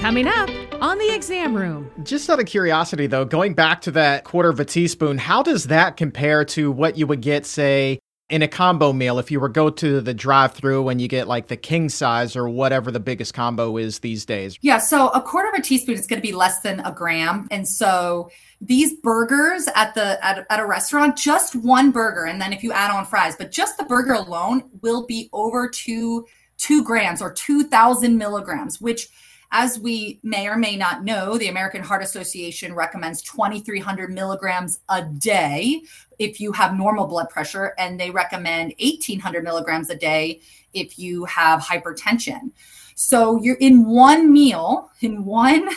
[0.00, 0.48] Coming up
[0.80, 1.90] on the exam room.
[2.02, 5.64] Just out of curiosity, though, going back to that quarter of a teaspoon, how does
[5.64, 7.98] that compare to what you would get, say,
[8.30, 11.48] in a combo meal if you were go to the drive-through and you get like
[11.48, 14.56] the king size or whatever the biggest combo is these days?
[14.62, 17.48] Yeah, so a quarter of a teaspoon is going to be less than a gram,
[17.50, 18.30] and so
[18.60, 22.72] these burgers at the at, at a restaurant, just one burger, and then if you
[22.72, 26.26] add on fries, but just the burger alone will be over two
[26.56, 29.08] two grams or two thousand milligrams, which
[29.50, 35.02] as we may or may not know, the American Heart Association recommends 2,300 milligrams a
[35.02, 35.82] day
[36.18, 40.40] if you have normal blood pressure, and they recommend 1,800 milligrams a day
[40.74, 42.50] if you have hypertension.
[42.94, 45.68] So you're in one meal, in one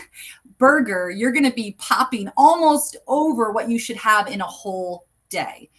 [0.57, 5.05] burger, you're going to be popping almost over what you should have in a whole
[5.29, 5.69] day.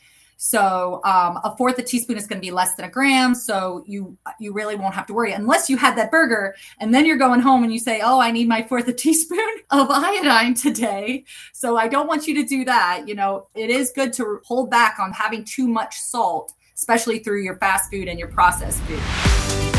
[0.43, 3.33] So um, a fourth a teaspoon is going to be less than a gram.
[3.33, 7.07] So you you really won't have to worry unless you had that burger and then
[7.07, 9.39] you're going home and you say, "Oh, I need my fourth a teaspoon
[9.71, 13.05] of iodine today." So I don't want you to do that.
[13.07, 17.43] You know, it is good to hold back on having too much salt, especially through
[17.43, 19.72] your fast food and your processed food.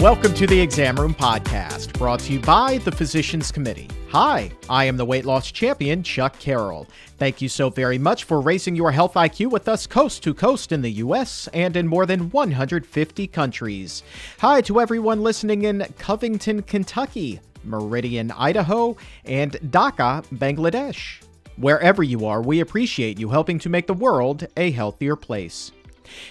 [0.00, 3.88] Welcome to the Exam Room Podcast, brought to you by the Physicians Committee.
[4.10, 6.86] Hi, I am the weight loss champion, Chuck Carroll.
[7.16, 10.70] Thank you so very much for raising your health IQ with us coast to coast
[10.70, 11.48] in the U.S.
[11.54, 14.02] and in more than 150 countries.
[14.40, 21.22] Hi to everyone listening in Covington, Kentucky, Meridian, Idaho, and Dhaka, Bangladesh.
[21.56, 25.72] Wherever you are, we appreciate you helping to make the world a healthier place.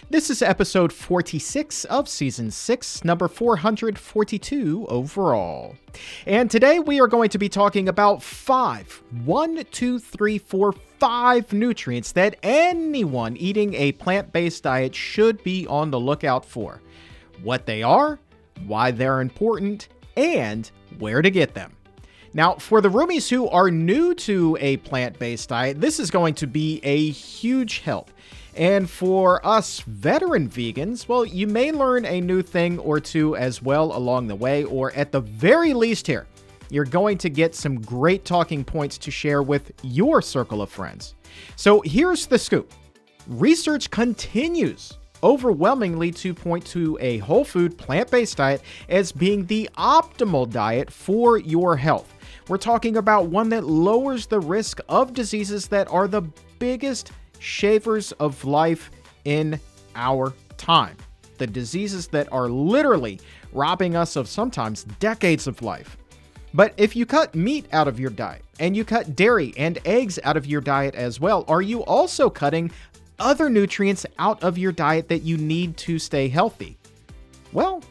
[0.09, 5.75] This is episode 46 of season 6, number 442 overall.
[6.25, 11.51] And today we are going to be talking about five, one, two, three, four, five
[11.53, 16.81] nutrients that anyone eating a plant based diet should be on the lookout for.
[17.43, 18.19] What they are,
[18.65, 21.75] why they're important, and where to get them.
[22.33, 26.33] Now, for the roomies who are new to a plant based diet, this is going
[26.35, 28.11] to be a huge help.
[28.55, 33.61] And for us veteran vegans, well, you may learn a new thing or two as
[33.61, 36.25] well along the way, or at the very least, here,
[36.69, 41.15] you're going to get some great talking points to share with your circle of friends.
[41.57, 42.71] So here's the scoop
[43.27, 44.93] research continues
[45.23, 50.91] overwhelmingly to point to a whole food plant based diet as being the optimal diet
[50.91, 52.13] for your health.
[52.47, 56.21] We're talking about one that lowers the risk of diseases that are the
[56.59, 57.11] biggest
[57.45, 58.91] shavers of life
[59.23, 59.59] in
[59.95, 60.97] our time.
[61.37, 63.19] The diseases that are literally
[63.53, 65.97] robbing us of sometimes decades of life.
[66.53, 70.17] But if you cut meat out of your diet and you cut dairy and eggs
[70.23, 72.71] out of your diet as well, are you also cutting
[73.19, 76.77] other nutrients out of your diet that you need to stay healthy?
[77.51, 77.83] Well,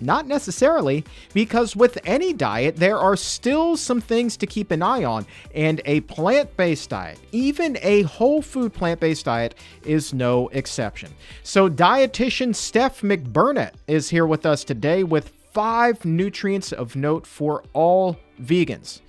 [0.00, 1.04] not necessarily,
[1.34, 5.80] because with any diet, there are still some things to keep an eye on, and
[5.84, 9.54] a plant based diet, even a whole food plant based diet,
[9.84, 11.12] is no exception.
[11.42, 17.64] So, dietitian Steph McBurnett is here with us today with five nutrients of note for
[17.72, 19.00] all vegans.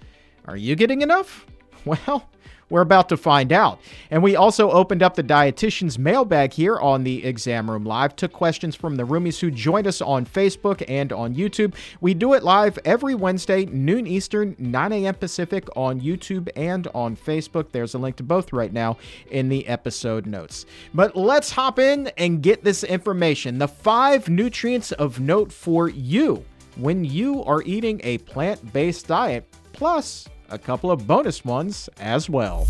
[0.46, 1.46] Are you getting enough?
[1.86, 2.29] Well,
[2.70, 3.80] we're about to find out.
[4.12, 8.32] And we also opened up the dietitian's mailbag here on the Exam Room Live, took
[8.32, 11.76] questions from the roomies who joined us on Facebook and on YouTube.
[12.02, 15.16] We do it live every Wednesday, noon Eastern, 9 a.m.
[15.16, 17.72] Pacific on YouTube and on Facebook.
[17.72, 18.98] There's a link to both right now
[19.32, 20.66] in the episode notes.
[20.94, 26.44] But let's hop in and get this information the five nutrients of note for you
[26.76, 29.46] when you are eating a plant based diet.
[29.74, 32.68] Plus, a couple of bonus ones as well.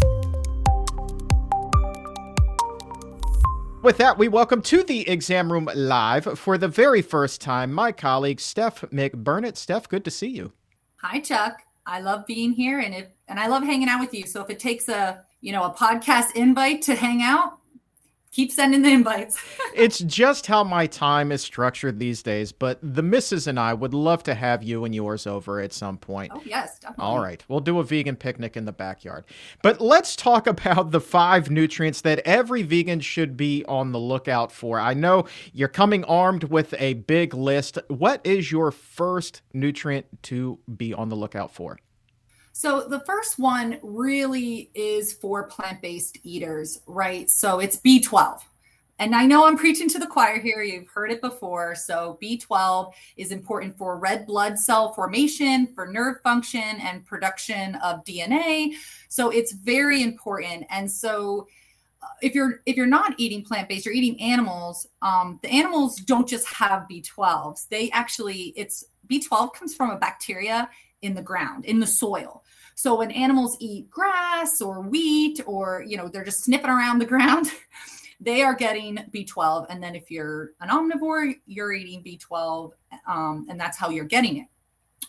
[3.81, 7.93] With that, we welcome to the exam room live for the very first time my
[7.93, 9.55] colleague Steph McBurnett.
[9.55, 10.51] Steph, good to see you.
[10.97, 11.61] Hi, Chuck.
[11.85, 14.25] I love being here, and if and I love hanging out with you.
[14.25, 17.58] So if it takes a you know a podcast invite to hang out,
[18.31, 19.37] keep sending the invites.
[19.75, 23.93] it's just how my time is structured these days, but the missus and I would
[23.93, 26.31] love to have you and yours over at some point.
[26.35, 27.03] Oh, yes, definitely.
[27.03, 27.43] All right.
[27.47, 29.25] We'll do a vegan picnic in the backyard.
[29.63, 34.51] But let's talk about the five nutrients that every vegan should be on the lookout
[34.51, 34.79] for.
[34.79, 37.77] I know you're coming armed with a big list.
[37.87, 41.77] What is your first nutrient to be on the lookout for?
[42.51, 47.29] So the first one really is for plant-based eaters, right?
[47.29, 48.41] So it's B12.
[48.99, 50.61] And I know I'm preaching to the choir here.
[50.61, 51.73] You've heard it before.
[51.73, 58.03] So B12 is important for red blood cell formation, for nerve function, and production of
[58.03, 58.73] DNA.
[59.07, 60.65] So it's very important.
[60.69, 61.47] And so
[62.21, 66.47] if you're if you're not eating plant-based you're eating animals um, the animals don't just
[66.47, 70.69] have b12s they actually it's b12 comes from a bacteria
[71.01, 72.43] in the ground in the soil.
[72.75, 77.05] So when animals eat grass or wheat or you know they're just sniffing around the
[77.05, 77.51] ground
[78.21, 82.71] they are getting b12 and then if you're an omnivore you're eating b12
[83.07, 84.47] um, and that's how you're getting it.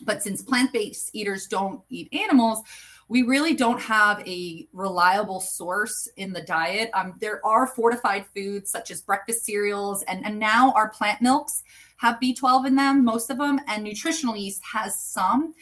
[0.03, 2.63] But since plant-based eaters don't eat animals
[3.11, 6.89] we really don't have a reliable source in the diet.
[6.93, 11.61] Um, there are fortified foods such as breakfast cereals, and, and now our plant milks
[11.97, 15.53] have B12 in them, most of them, and nutritional yeast has some,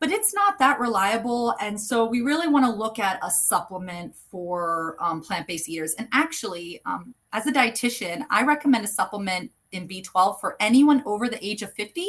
[0.00, 1.54] but it's not that reliable.
[1.60, 5.94] And so we really want to look at a supplement for um, plant based eaters.
[5.94, 11.28] And actually, um, as a dietitian, I recommend a supplement in B12 for anyone over
[11.28, 12.06] the age of 50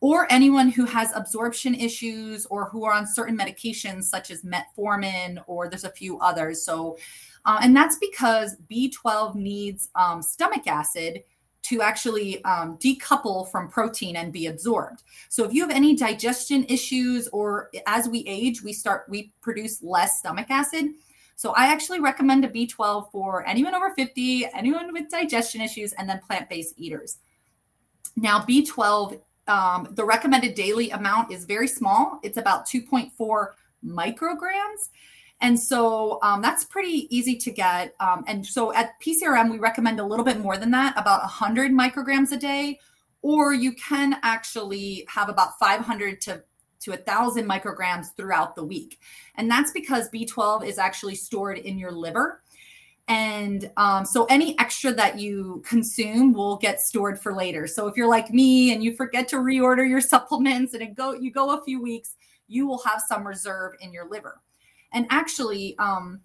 [0.00, 5.42] or anyone who has absorption issues or who are on certain medications such as metformin
[5.46, 6.98] or there's a few others so
[7.46, 11.22] uh, and that's because b12 needs um, stomach acid
[11.68, 16.64] to actually um, decouple from protein and be absorbed so if you have any digestion
[16.68, 20.86] issues or as we age we start we produce less stomach acid
[21.38, 26.08] so I actually recommend a B12 for anyone over 50, anyone with digestion issues, and
[26.08, 27.18] then plant-based eaters.
[28.16, 32.18] Now, B12 um, the recommended daily amount is very small.
[32.22, 33.10] It's about 2.4
[33.84, 34.88] micrograms.
[35.40, 37.94] And so um, that's pretty easy to get.
[38.00, 41.72] Um, and so at PCRM, we recommend a little bit more than that, about 100
[41.72, 42.78] micrograms a day,
[43.22, 46.42] or you can actually have about 500 to
[46.80, 49.00] to 1000 micrograms throughout the week.
[49.36, 52.42] And that's because B12 is actually stored in your liver.
[53.08, 57.66] And um, so any extra that you consume will get stored for later.
[57.66, 61.30] So if you're like me and you forget to reorder your supplements and go you
[61.30, 62.16] go a few weeks,
[62.48, 64.40] you will have some reserve in your liver.
[64.96, 66.20] And actually, um,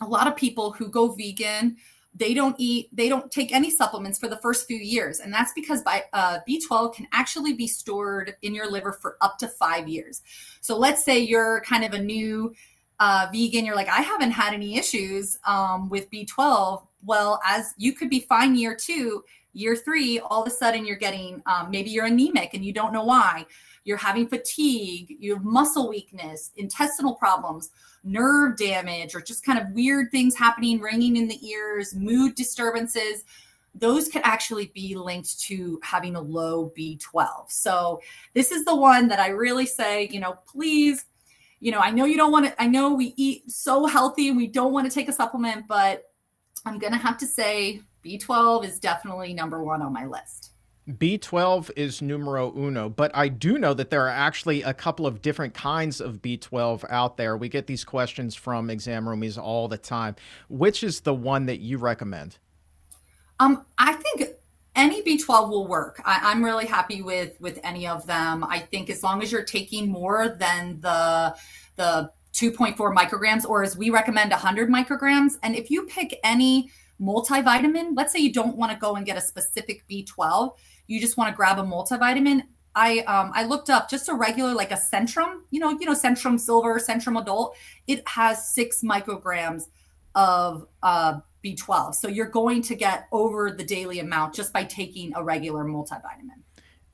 [0.00, 1.76] a lot of people who go vegan,
[2.16, 5.52] they don't eat, they don't take any supplements for the first few years, and that's
[5.54, 9.86] because by uh, B12 can actually be stored in your liver for up to five
[9.86, 10.22] years.
[10.60, 12.52] So let's say you're kind of a new
[12.98, 16.84] uh, vegan, you're like, I haven't had any issues um, with B12.
[17.04, 19.22] Well, as you could be fine year two,
[19.52, 22.92] year three, all of a sudden you're getting um, maybe you're anemic and you don't
[22.92, 23.46] know why.
[23.88, 27.70] You're having fatigue, you have muscle weakness, intestinal problems,
[28.04, 33.24] nerve damage, or just kind of weird things happening, ringing in the ears, mood disturbances.
[33.74, 37.50] Those could actually be linked to having a low B12.
[37.50, 38.02] So,
[38.34, 41.06] this is the one that I really say, you know, please
[41.60, 44.36] you know, I know you don't want to, I know we eat so healthy and
[44.36, 46.12] we don't want to take a supplement, but
[46.66, 50.47] I'm going to have to say B12 is definitely number one on my list.
[50.88, 55.20] B12 is numero uno, but I do know that there are actually a couple of
[55.20, 57.36] different kinds of B12 out there.
[57.36, 60.16] We get these questions from exam roomies all the time.
[60.48, 62.38] Which is the one that you recommend?
[63.38, 64.30] Um, I think
[64.74, 66.00] any B12 will work.
[66.06, 68.42] I, am really happy with with any of them.
[68.44, 71.36] I think as long as you're taking more than the
[71.76, 76.70] the 2.4 micrograms, or as we recommend, 100 micrograms, and if you pick any
[77.00, 80.52] multivitamin, let's say you don't want to go and get a specific B12,
[80.88, 82.42] you just want to grab a multivitamin.
[82.74, 85.94] I um, I looked up just a regular like a Centrum, you know, you know
[85.94, 87.56] Centrum Silver, Centrum Adult.
[87.86, 89.64] It has six micrograms
[90.14, 91.94] of uh, B12.
[91.94, 96.42] So you're going to get over the daily amount just by taking a regular multivitamin.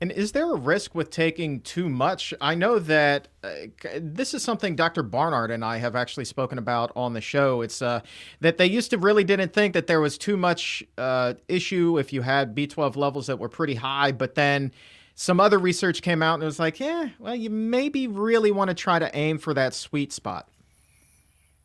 [0.01, 2.33] And is there a risk with taking too much?
[2.41, 3.49] I know that uh,
[3.97, 5.03] this is something Dr.
[5.03, 7.61] Barnard and I have actually spoken about on the show.
[7.61, 8.01] It's uh,
[8.41, 12.11] that they used to really didn't think that there was too much uh, issue if
[12.11, 14.73] you had B12 levels that were pretty high, but then
[15.15, 18.67] some other research came out and it was like, yeah, well, you maybe really want
[18.67, 20.49] to try to aim for that sweet spot.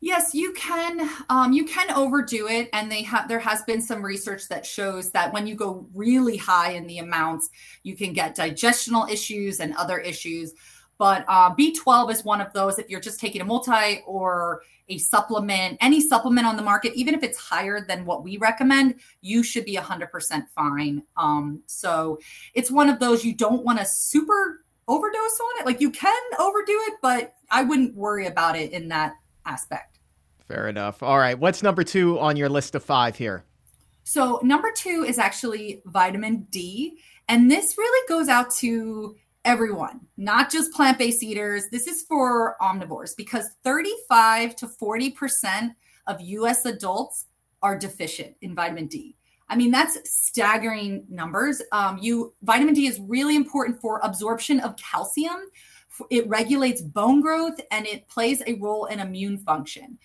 [0.03, 1.07] Yes, you can.
[1.29, 3.27] Um, you can overdo it, and they have.
[3.27, 6.97] There has been some research that shows that when you go really high in the
[6.97, 7.51] amounts,
[7.83, 10.53] you can get digestional issues and other issues.
[10.97, 12.79] But uh, B12 is one of those.
[12.79, 17.13] If you're just taking a multi or a supplement, any supplement on the market, even
[17.13, 21.03] if it's higher than what we recommend, you should be 100% fine.
[21.15, 22.19] Um, so
[22.55, 25.65] it's one of those you don't want to super overdose on it.
[25.67, 29.13] Like you can overdo it, but I wouldn't worry about it in that
[29.45, 29.90] aspect.
[30.51, 31.01] Fair enough.
[31.01, 31.39] All right.
[31.39, 33.45] What's number two on your list of five here?
[34.03, 36.97] So, number two is actually vitamin D.
[37.29, 39.15] And this really goes out to
[39.45, 41.69] everyone, not just plant based eaters.
[41.71, 45.73] This is for omnivores because 35 to 40%
[46.07, 47.27] of US adults
[47.61, 49.15] are deficient in vitamin D.
[49.47, 51.61] I mean, that's staggering numbers.
[51.71, 55.45] Um, you vitamin D is really important for absorption of calcium.
[56.09, 59.97] It regulates bone growth and it plays a role in immune function.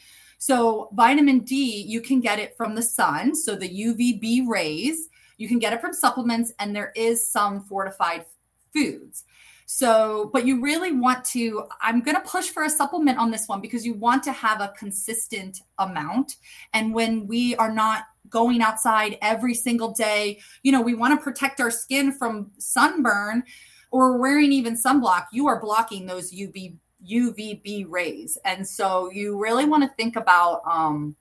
[0.47, 3.35] So, vitamin D, you can get it from the sun.
[3.35, 8.27] So, the UVB rays, you can get it from supplements, and there is some fortified
[8.73, 9.25] foods.
[9.67, 13.49] So, but you really want to, I'm going to push for a supplement on this
[13.49, 16.37] one because you want to have a consistent amount.
[16.73, 21.25] And when we are not going outside every single day, you know, we want to
[21.25, 23.43] protect our skin from sunburn
[23.91, 28.39] or wearing even sunblock, you are blocking those UV UVB rays.
[28.45, 31.17] And so you really want to think about um,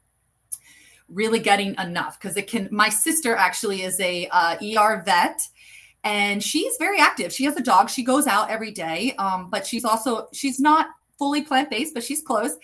[1.09, 2.69] really getting enough because it can.
[2.71, 5.41] My sister actually is a uh, ER vet
[6.05, 7.33] and she's very active.
[7.33, 7.89] She has a dog.
[7.89, 12.03] She goes out every day, um, but she's also she's not fully plant based, but
[12.03, 12.55] she's close.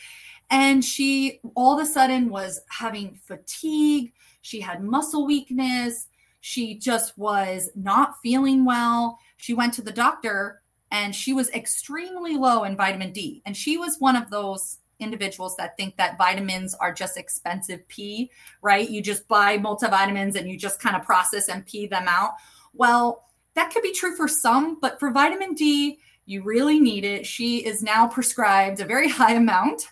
[0.52, 4.14] And she all of a sudden was having fatigue.
[4.42, 6.08] She had muscle weakness.
[6.42, 9.18] She just was not feeling well.
[9.38, 10.61] She went to the doctor
[10.92, 13.42] and she was extremely low in vitamin D.
[13.46, 18.30] And she was one of those individuals that think that vitamins are just expensive pee,
[18.62, 18.90] right?
[18.90, 22.34] You just buy multivitamins and you just kind of process and pee them out.
[22.74, 27.26] Well, that could be true for some, but for vitamin D, you really need it.
[27.26, 29.88] She is now prescribed a very high amount,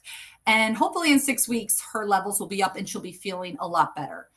[0.46, 3.68] and hopefully in six weeks, her levels will be up and she'll be feeling a
[3.68, 4.29] lot better.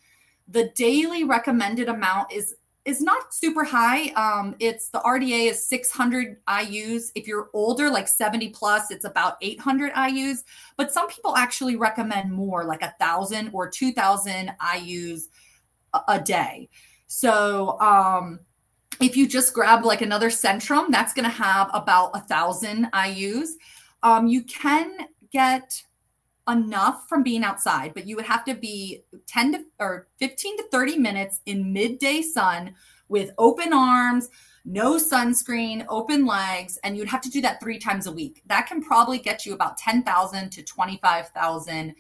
[0.48, 4.08] The daily recommended amount is is not super high.
[4.10, 7.12] Um, it's the RDA is 600 IU's.
[7.14, 10.44] If you're older, like 70 plus, it's about 800 IU's.
[10.76, 15.28] But some people actually recommend more, like a thousand or 2,000 IU's
[15.94, 16.68] a, a day.
[17.06, 18.40] So um,
[19.00, 23.56] if you just grab like another Centrum, that's going to have about a thousand IU's.
[24.02, 25.82] Um, you can get
[26.48, 30.64] enough from being outside, but you would have to be 10 to or 15 to
[30.70, 32.74] 30 minutes in midday sun
[33.08, 34.28] with open arms,
[34.64, 38.42] no sunscreen, open legs, and you'd have to do that three times a week.
[38.46, 41.94] That can probably get you about 10,000 to 25,000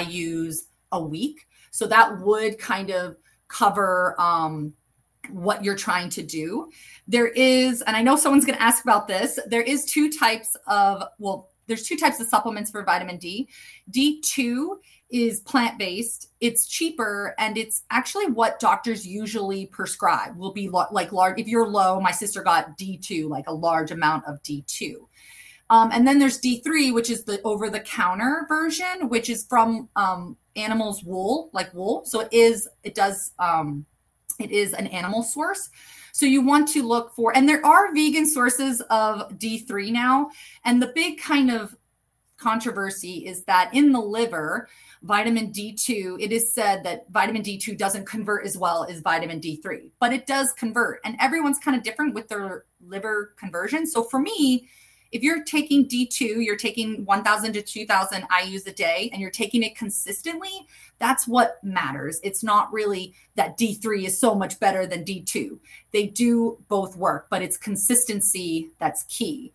[0.00, 1.46] IU's a week.
[1.70, 3.16] So that would kind of
[3.48, 4.74] cover um,
[5.30, 6.70] what you're trying to do.
[7.08, 10.56] There is, and I know someone's going to ask about this, there is two types
[10.66, 13.48] of, well, there's two types of supplements for vitamin D.
[13.90, 14.76] D2
[15.10, 20.36] is plant based, it's cheaper, and it's actually what doctors usually prescribe.
[20.36, 23.90] Will be lo- like large, if you're low, my sister got D2, like a large
[23.90, 24.96] amount of D2.
[25.70, 29.88] Um, and then there's D3, which is the over the counter version, which is from
[29.96, 32.02] um, animals' wool, like wool.
[32.04, 33.86] So it is, it does, um,
[34.38, 35.70] it is an animal source.
[36.12, 40.30] So you want to look for, and there are vegan sources of D3 now.
[40.64, 41.76] And the big kind of
[42.36, 44.68] controversy is that in the liver,
[45.02, 49.90] vitamin D2, it is said that vitamin D2 doesn't convert as well as vitamin D3,
[49.98, 51.00] but it does convert.
[51.04, 53.86] And everyone's kind of different with their liver conversion.
[53.86, 54.68] So for me,
[55.14, 59.62] if you're taking D2, you're taking 1,000 to 2,000 IUs a day and you're taking
[59.62, 60.66] it consistently,
[60.98, 62.18] that's what matters.
[62.24, 65.56] It's not really that D3 is so much better than D2.
[65.92, 69.52] They do both work, but it's consistency that's key.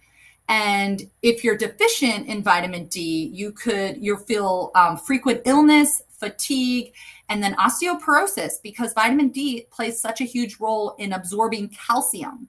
[0.48, 6.94] And if you're deficient in vitamin D, you could you'll feel um, frequent illness, fatigue,
[7.28, 12.48] and then osteoporosis because vitamin D plays such a huge role in absorbing calcium.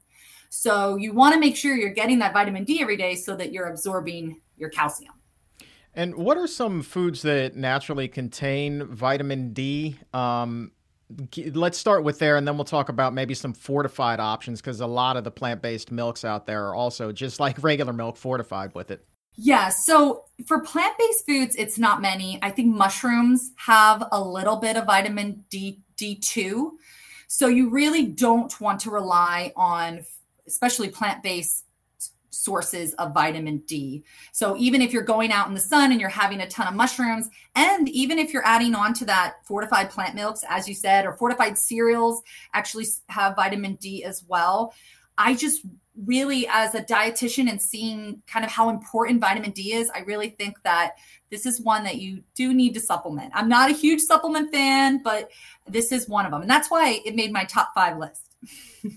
[0.50, 3.52] So you want to make sure you're getting that vitamin D every day so that
[3.52, 5.14] you're absorbing your calcium.
[5.94, 9.96] And what are some foods that naturally contain vitamin D?
[10.12, 10.72] Um,
[11.54, 14.86] let's start with there, and then we'll talk about maybe some fortified options because a
[14.86, 18.74] lot of the plant based milks out there are also just like regular milk fortified
[18.74, 19.04] with it.
[19.36, 19.68] Yeah.
[19.68, 22.40] So for plant based foods, it's not many.
[22.42, 26.70] I think mushrooms have a little bit of vitamin D, D2.
[27.28, 30.04] So you really don't want to rely on
[30.50, 31.64] especially plant based
[32.30, 34.04] sources of vitamin D.
[34.32, 36.74] So even if you're going out in the sun and you're having a ton of
[36.74, 41.06] mushrooms, and even if you're adding on to that fortified plant milks, as you said,
[41.06, 42.22] or fortified cereals
[42.54, 44.72] actually have vitamin D as well.
[45.18, 45.66] I just
[46.06, 50.30] really, as a dietitian and seeing kind of how important vitamin D is, I really
[50.30, 50.92] think that
[51.30, 53.32] this is one that you do need to supplement.
[53.34, 55.30] I'm not a huge supplement fan, but
[55.68, 56.40] this is one of them.
[56.40, 58.29] And that's why it made my top five list.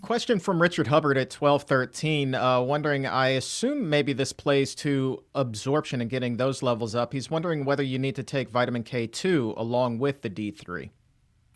[0.01, 5.99] Question from Richard Hubbard at 1213, uh, wondering, I assume maybe this plays to absorption
[5.99, 7.11] and getting those levels up.
[7.11, 10.91] He's wondering whether you need to take vitamin K2 along with the D3.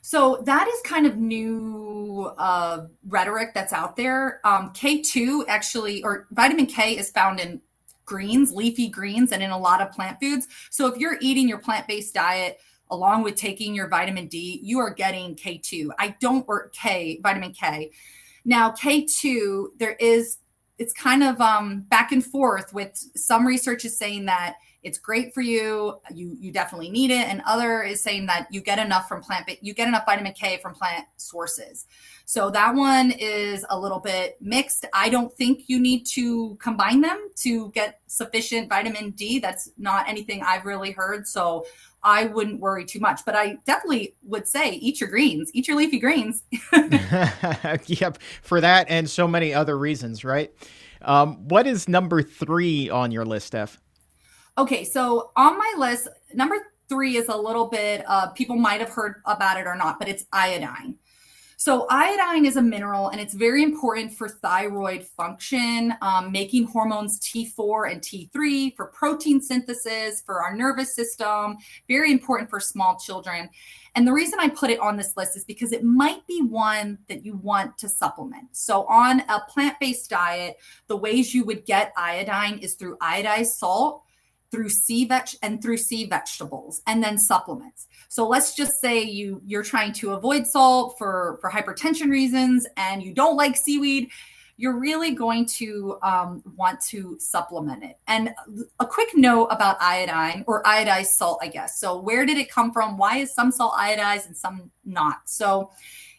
[0.02, 4.42] So that is kind of new uh, rhetoric that's out there.
[4.44, 7.62] Um, K2 actually, or vitamin K is found in
[8.06, 10.48] greens, leafy greens, and in a lot of plant foods.
[10.72, 12.60] So if you're eating your plant based diet,
[12.92, 15.90] along with taking your vitamin D, you are getting K2.
[16.00, 17.92] I don't work K, vitamin K.
[18.46, 20.38] Now, K2, there is,
[20.78, 25.34] it's kind of um, back and forth with some research is saying that it's great
[25.34, 26.00] for you.
[26.14, 27.28] You you definitely need it.
[27.28, 30.34] And other is saying that you get enough from plant but you get enough vitamin
[30.34, 31.86] K from plant sources.
[32.26, 34.86] So that one is a little bit mixed.
[34.94, 39.40] I don't think you need to combine them to get sufficient vitamin D.
[39.40, 41.26] That's not anything I've really heard.
[41.28, 41.66] So
[42.04, 43.22] I wouldn't worry too much.
[43.26, 46.44] But I definitely would say eat your greens, eat your leafy greens.
[47.86, 50.52] yep, for that and so many other reasons, right?
[51.02, 53.80] Um, what is number three on your list, Steph?
[54.58, 56.56] Okay, so on my list, number
[56.90, 60.08] three is a little bit, uh, people might have heard about it or not, but
[60.08, 60.96] it's iodine.
[61.60, 67.20] So, iodine is a mineral and it's very important for thyroid function, um, making hormones
[67.20, 73.50] T4 and T3 for protein synthesis, for our nervous system, very important for small children.
[73.96, 77.00] And the reason I put it on this list is because it might be one
[77.10, 78.56] that you want to supplement.
[78.56, 83.54] So, on a plant based diet, the ways you would get iodine is through iodized
[83.58, 84.04] salt
[84.52, 87.88] through sea veg and through sea vegetables and then supplements.
[88.10, 93.04] So let's just say you you're trying to avoid salt for for hypertension reasons and
[93.04, 94.10] you don't like seaweed,
[94.58, 98.00] you're really going to um, want to supplement it.
[98.08, 98.34] And
[98.80, 101.80] a quick note about iodine or iodized salt, I guess.
[101.80, 102.98] So where did it come from?
[102.98, 105.18] Why is some salt iodized and some not?
[105.26, 105.72] So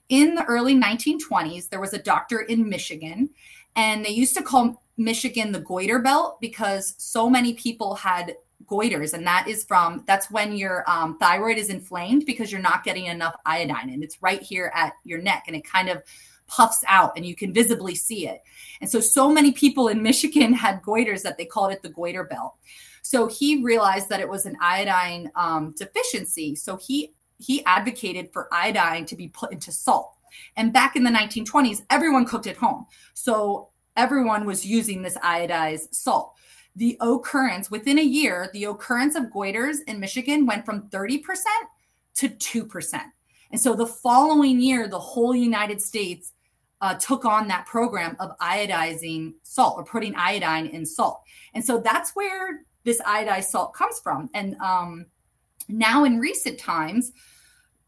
[0.09, 3.31] in the early 1920s, there was a doctor in Michigan,
[3.75, 8.35] and they used to call Michigan the goiter belt because so many people had
[8.67, 12.85] goiters and that is from that's when your um, thyroid is inflamed because you're not
[12.85, 16.03] getting enough iodine and it's right here at your neck and it kind of
[16.49, 18.43] puffs out and you can visibly see it.
[18.81, 22.25] And so so many people in michigan had goiters that they called it the goiter
[22.25, 22.55] belt.
[23.03, 28.53] So he realized that it was an iodine um, deficiency so he he advocated for
[28.53, 30.13] iodine to be put into salt.
[30.57, 32.87] And back in the 1920s everyone cooked at home.
[33.15, 36.35] So everyone was using this iodized salt.
[36.77, 41.21] The occurrence within a year, the occurrence of goiters in Michigan went from 30%
[42.15, 43.01] to 2%.
[43.51, 46.33] And so the following year, the whole United States
[46.81, 51.21] uh, took on that program of iodizing salt or putting iodine in salt.
[51.55, 54.31] And so that's where this iodized salt comes from.
[54.33, 55.07] And um,
[55.69, 57.11] now in recent times,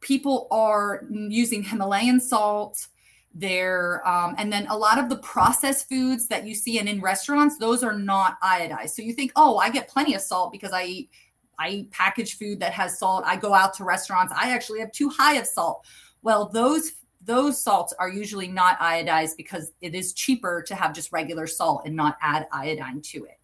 [0.00, 2.88] people are using Himalayan salt
[3.32, 7.00] there um, and then a lot of the processed foods that you see and in
[7.00, 8.90] restaurants those are not iodized.
[8.90, 11.10] So you think oh i get plenty of salt because i eat
[11.58, 13.24] i eat packaged food that has salt.
[13.26, 14.32] I go out to restaurants.
[14.36, 15.84] I actually have too high of salt.
[16.22, 21.12] Well those those salts are usually not iodized because it is cheaper to have just
[21.12, 23.38] regular salt and not add iodine to it.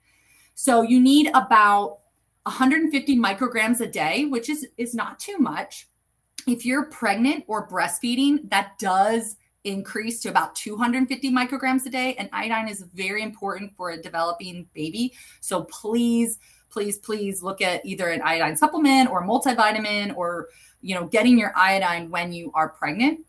[0.54, 1.98] So you need about
[2.44, 5.86] 150 micrograms a day which is is not too much.
[6.48, 9.36] If you're pregnant or breastfeeding that does
[9.66, 12.14] increase to about 250 micrograms a day.
[12.18, 15.12] And iodine is very important for a developing baby.
[15.40, 16.38] So please,
[16.70, 20.48] please, please look at either an iodine supplement or multivitamin or,
[20.80, 23.20] you know, getting your iodine when you are pregnant.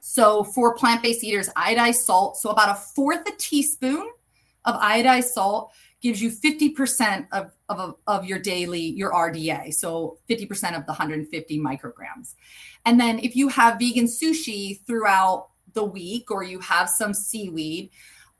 [0.00, 4.10] So for plant-based eaters, iodized salt, so about a fourth a teaspoon
[4.64, 9.72] of iodized salt gives you 50% of, of, of your daily, your RDA.
[9.72, 12.34] So 50% of the 150 micrograms.
[12.84, 17.90] And then if you have vegan sushi throughout the week or you have some seaweed.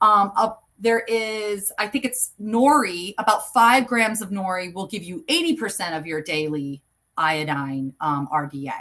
[0.01, 5.05] Um, a, there is, I think it's nori, about five grams of nori will give
[5.05, 6.83] you 80% of your daily
[7.16, 8.73] iodine um, RDA.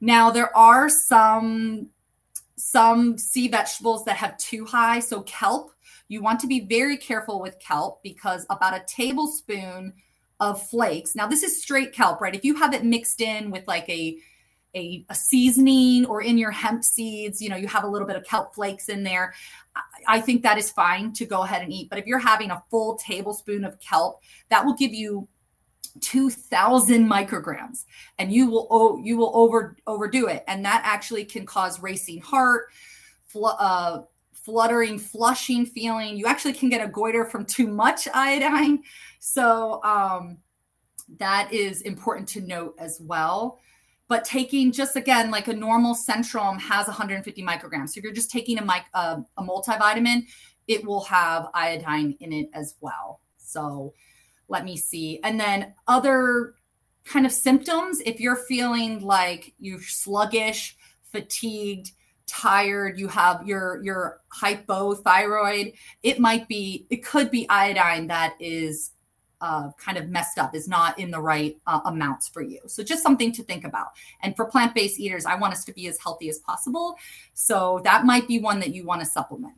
[0.00, 1.88] Now, there are some
[2.58, 4.98] some sea vegetables that have too high.
[5.00, 5.72] So kelp,
[6.08, 9.92] you want to be very careful with kelp because about a tablespoon
[10.40, 11.14] of flakes.
[11.14, 12.34] Now, this is straight kelp, right?
[12.34, 14.18] If you have it mixed in with like a
[14.76, 18.16] a, a, seasoning or in your hemp seeds, you know, you have a little bit
[18.16, 19.34] of kelp flakes in there.
[20.06, 21.88] I think that is fine to go ahead and eat.
[21.88, 25.28] But if you're having a full tablespoon of kelp, that will give you
[26.02, 27.84] 2000 micrograms
[28.18, 32.20] and you will oh, you will over overdo it and that actually can cause racing
[32.20, 32.66] heart
[33.26, 34.02] fl- uh,
[34.34, 38.82] fluttering flushing feeling you actually can get a goiter from too much iodine
[39.20, 40.36] so um,
[41.18, 43.58] that is important to note as well
[44.08, 47.90] but taking just again like a normal centrum has 150 micrograms.
[47.90, 50.22] So if you're just taking a, mic, uh, a multivitamin
[50.68, 53.20] it will have iodine in it as well.
[53.36, 53.94] So
[54.48, 55.20] let me see.
[55.22, 56.54] And then other
[57.04, 60.76] kind of symptoms if you're feeling like you're sluggish
[61.12, 61.92] fatigued
[62.26, 68.90] tired you have your your hypothyroid it might be it could be iodine that is
[69.40, 72.60] uh, kind of messed up, is not in the right uh, amounts for you.
[72.66, 73.88] So just something to think about.
[74.22, 76.96] And for plant based eaters, I want us to be as healthy as possible.
[77.34, 79.54] So that might be one that you want to supplement.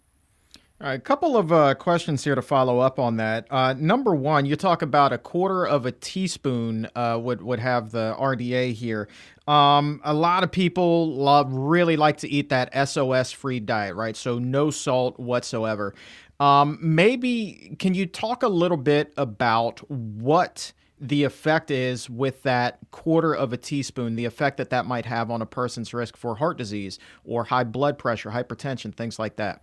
[0.81, 3.49] Right, a couple of uh, questions here to follow up on that.
[3.51, 7.91] Uh, number one, you talk about a quarter of a teaspoon uh, would would have
[7.91, 9.09] the RDA here.
[9.49, 14.14] Um, a lot of people love really like to eat that SOS free diet, right?
[14.14, 15.97] So no salt whatsoever.
[16.38, 22.79] Um, maybe can you talk a little bit about what the effect is with that
[22.93, 26.37] quarter of a teaspoon, the effect that that might have on a person's risk for
[26.37, 29.61] heart disease or high blood pressure, hypertension, things like that?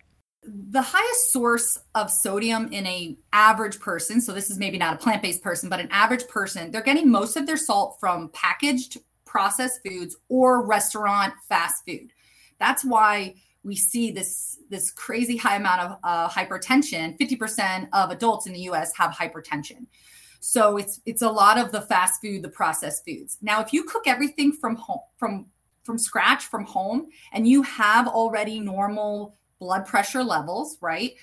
[0.47, 4.97] The highest source of sodium in a average person so this is maybe not a
[4.97, 8.97] plant-based person but an average person they're getting most of their salt from packaged
[9.35, 12.13] processed foods or restaurant fast food.
[12.57, 17.19] That's why we see this this crazy high amount of uh, hypertension.
[17.19, 19.87] 50% of adults in the us have hypertension.
[20.39, 23.37] So it's it's a lot of the fast food the processed foods.
[23.41, 25.47] Now if you cook everything from home from
[25.83, 31.13] from scratch from home and you have already normal blood pressure levels, right?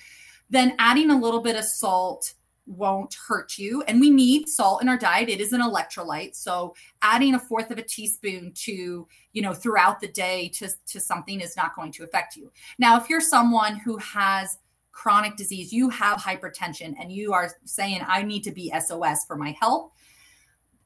[0.49, 2.33] Then adding a little bit of salt
[2.65, 3.83] won't hurt you.
[3.83, 5.29] And we need salt in our diet.
[5.29, 6.35] It is an electrolyte.
[6.35, 10.99] So adding a fourth of a teaspoon to, you know, throughout the day to, to
[10.99, 12.51] something is not going to affect you.
[12.79, 14.57] Now, if you're someone who has
[14.91, 19.37] chronic disease, you have hypertension, and you are saying, I need to be SOS for
[19.37, 19.91] my health.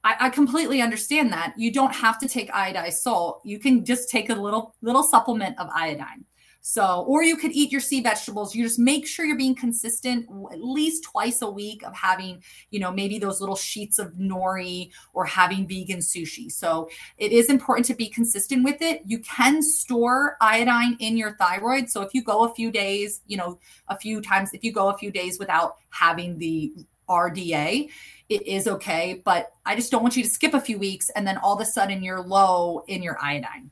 [0.03, 1.53] I, I completely understand that.
[1.57, 3.41] You don't have to take iodized salt.
[3.43, 6.23] You can just take a little little supplement of iodine.
[6.61, 8.53] So, or you could eat your sea vegetables.
[8.53, 12.79] You just make sure you're being consistent at least twice a week of having, you
[12.79, 16.51] know, maybe those little sheets of nori or having vegan sushi.
[16.51, 19.01] So, it is important to be consistent with it.
[19.05, 21.89] You can store iodine in your thyroid.
[21.89, 24.89] So, if you go a few days, you know, a few times, if you go
[24.89, 26.73] a few days without having the
[27.09, 27.89] RDA,
[28.29, 29.21] it is okay.
[29.23, 31.61] But I just don't want you to skip a few weeks and then all of
[31.61, 33.71] a sudden you're low in your iodine.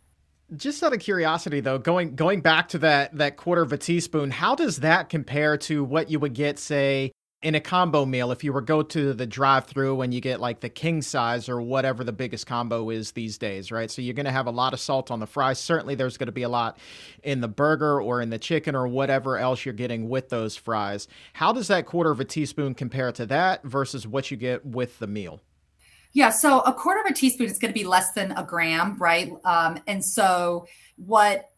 [0.56, 4.30] Just out of curiosity, though, going going back to that that quarter of a teaspoon,
[4.30, 8.44] how does that compare to what you would get, say, in a combo meal if
[8.44, 12.04] you were go to the drive-through and you get like the king size or whatever
[12.04, 13.90] the biggest combo is these days, right?
[13.90, 15.60] So you're going to have a lot of salt on the fries.
[15.60, 16.78] Certainly, there's going to be a lot
[17.24, 21.08] in the burger or in the chicken or whatever else you're getting with those fries.
[21.34, 25.00] How does that quarter of a teaspoon compare to that versus what you get with
[25.00, 25.42] the meal?
[26.16, 28.96] Yeah, so a quarter of a teaspoon is going to be less than a gram,
[28.98, 29.34] right?
[29.44, 31.52] Um, and so what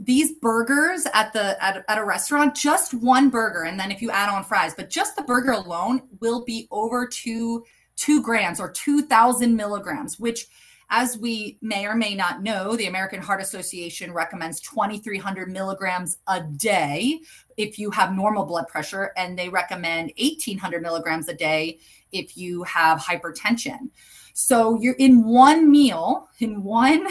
[0.00, 4.10] these burgers at the at, at a restaurant, just one burger, and then if you
[4.10, 8.68] add on fries, but just the burger alone will be over two two grams or
[8.68, 10.48] two thousand milligrams, which
[10.96, 16.40] as we may or may not know, the American Heart Association recommends 2,300 milligrams a
[16.40, 17.18] day
[17.56, 21.80] if you have normal blood pressure, and they recommend 1,800 milligrams a day
[22.12, 23.90] if you have hypertension.
[24.34, 27.08] So you're in one meal, in one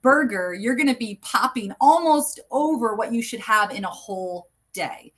[0.00, 4.50] burger, you're going to be popping almost over what you should have in a whole
[4.72, 5.12] day.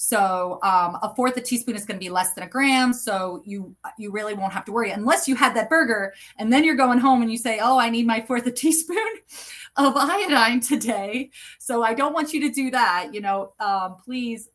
[0.00, 2.92] So um, a fourth a teaspoon is going to be less than a gram.
[2.92, 6.62] So you you really won't have to worry unless you had that burger and then
[6.62, 8.96] you're going home and you say, oh, I need my fourth a teaspoon
[9.74, 11.30] of iodine today.
[11.58, 13.08] So I don't want you to do that.
[13.12, 14.50] You know, um, please.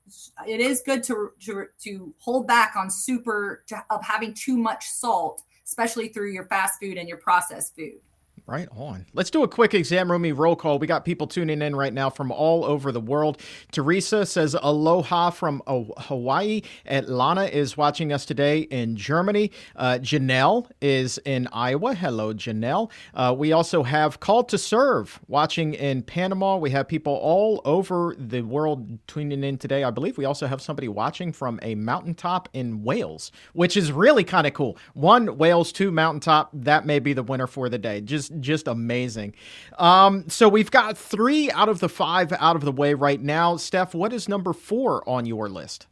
[0.47, 4.87] It is good to to to hold back on super to, of having too much
[4.87, 7.99] salt, especially through your fast food and your processed food.
[8.45, 9.05] Right on.
[9.13, 10.77] Let's do a quick exam roomy roll call.
[10.77, 13.39] We got people tuning in right now from all over the world.
[13.71, 16.61] Teresa says aloha from Hawaii.
[16.85, 19.49] Atlanta is watching us today in Germany.
[19.77, 21.95] Uh, Janelle is in Iowa.
[21.95, 22.91] Hello, Janelle.
[23.13, 26.57] Uh, we also have Call to Serve watching in Panama.
[26.57, 29.85] We have people all over the world tuning in today.
[29.85, 34.25] I believe we also have somebody watching from a mountaintop in Wales, which is really
[34.25, 34.77] kind of cool.
[34.95, 36.49] One, Wales, two, mountaintop.
[36.51, 38.01] That may be the winner for the day.
[38.01, 39.35] Just just amazing.
[39.77, 43.57] Um, so we've got three out of the five out of the way right now.
[43.57, 45.87] Steph, what is number four on your list?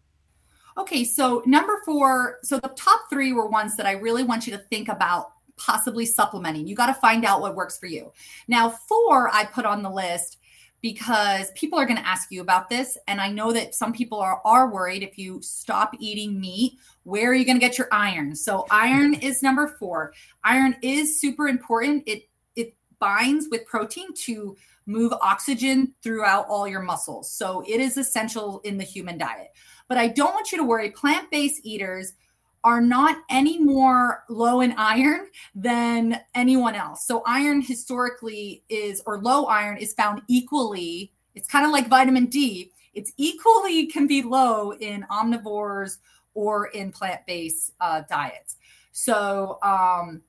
[0.78, 4.54] Okay, so number four, so the top three were ones that I really want you
[4.54, 6.66] to think about possibly supplementing.
[6.66, 8.12] You got to find out what works for you.
[8.48, 10.38] Now, four I put on the list
[10.82, 14.20] because people are going to ask you about this and i know that some people
[14.20, 16.74] are, are worried if you stop eating meat
[17.04, 21.20] where are you going to get your iron so iron is number four iron is
[21.20, 22.24] super important it
[23.02, 27.30] binds with protein to move oxygen throughout all your muscles.
[27.30, 29.52] So it is essential in the human diet.
[29.90, 30.92] But I don't want you to worry.
[30.92, 32.14] Plant based eaters
[32.64, 37.06] are not any more low in iron than anyone else.
[37.06, 41.12] So iron historically is, or low iron is found equally.
[41.36, 42.72] It's kind of like vitamin D.
[42.94, 45.98] It's equally can be low in omnivores
[46.34, 48.58] or in plant based uh, diets.
[48.92, 50.22] So, um,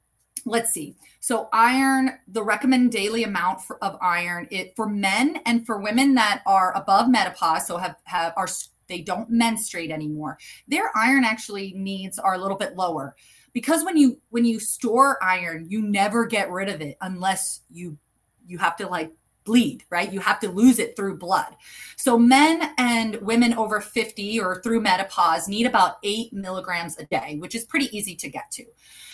[0.45, 0.97] let's see.
[1.21, 6.15] So iron, the recommended daily amount for, of iron, it for men and for women
[6.15, 8.49] that are above menopause, so have have are
[8.89, 13.15] they don't menstruate anymore, their iron actually needs are a little bit lower.
[13.53, 17.99] Because when you when you store iron, you never get rid of it unless you
[18.47, 19.13] you have to like
[19.45, 20.13] bleed, right?
[20.13, 21.57] You have to lose it through blood.
[21.97, 27.37] So men and women over 50 or through menopause need about eight milligrams a day,
[27.39, 28.65] which is pretty easy to get to.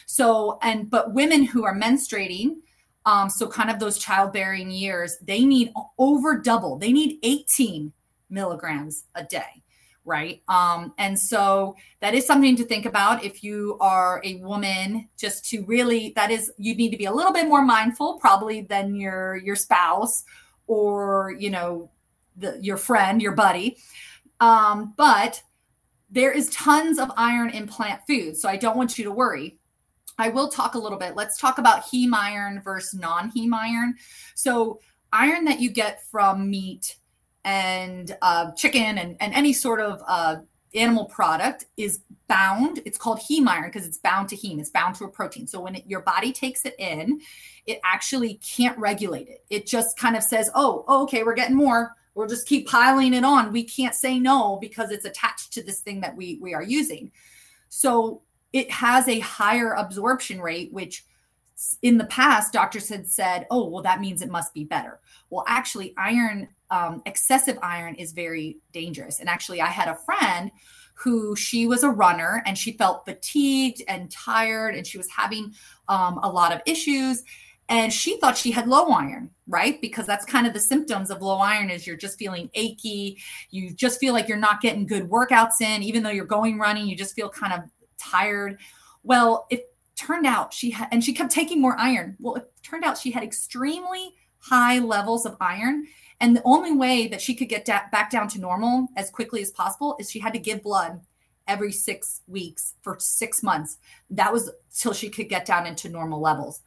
[0.07, 2.57] So, and but women who are menstruating,
[3.05, 6.79] um, so kind of those childbearing years, they need over double.
[6.79, 7.93] They need 18
[8.31, 9.63] milligrams a day
[10.09, 10.43] right?
[10.49, 15.45] Um, and so that is something to think about if you are a woman, just
[15.51, 18.97] to really that is you need to be a little bit more mindful, probably than
[18.97, 20.25] your your spouse
[20.67, 21.91] or you know
[22.37, 23.77] the, your friend, your buddy.
[24.41, 25.43] Um, but
[26.11, 29.59] there is tons of iron in plant foods, so I don't want you to worry.
[30.19, 31.15] I will talk a little bit.
[31.15, 33.95] Let's talk about heme iron versus non-heme iron.
[34.35, 34.81] So
[35.13, 36.98] iron that you get from meat
[37.49, 40.37] and uh, chicken and, and any sort of uh,
[40.75, 42.83] animal product is bound.
[42.85, 44.61] It's called heme iron because it's bound to heme.
[44.61, 45.47] It's bound to a protein.
[45.47, 47.23] So when it, your body takes it in,
[47.65, 49.47] it actually can't regulate it.
[49.49, 51.95] It just kind of says, "Oh, oh okay, we're getting more.
[52.15, 53.51] We'll just keep piling it on.
[53.51, 57.11] We can't say no because it's attached to this thing that we we are using."
[57.71, 58.21] So
[58.53, 61.07] it has a higher absorption rate, which
[61.81, 65.45] in the past doctors had said, "Oh, well, that means it must be better." Well,
[65.49, 69.21] actually, iron um, excessive iron is very dangerous.
[69.21, 70.51] And actually, I had a friend
[70.95, 75.55] who she was a runner and she felt fatigued and tired and she was having
[75.89, 77.23] um, a lot of issues.
[77.69, 79.81] And she thought she had low iron right?
[79.81, 83.19] Because that's kind of the symptoms of low iron is you're just feeling achy.
[83.51, 85.83] You just feel like you're not getting good workouts in.
[85.83, 87.61] Even though you're going running you just feel kind of
[87.99, 88.61] tired.
[89.03, 92.17] Well it turned out she had and she kept taking more iron.
[92.21, 95.87] Well it turned out she had extremely high levels of iron
[96.21, 99.41] and the only way that she could get da- back down to normal as quickly
[99.41, 101.01] as possible is she had to give blood
[101.47, 103.79] every six weeks for six months.
[104.11, 106.61] That was till she could get down into normal levels.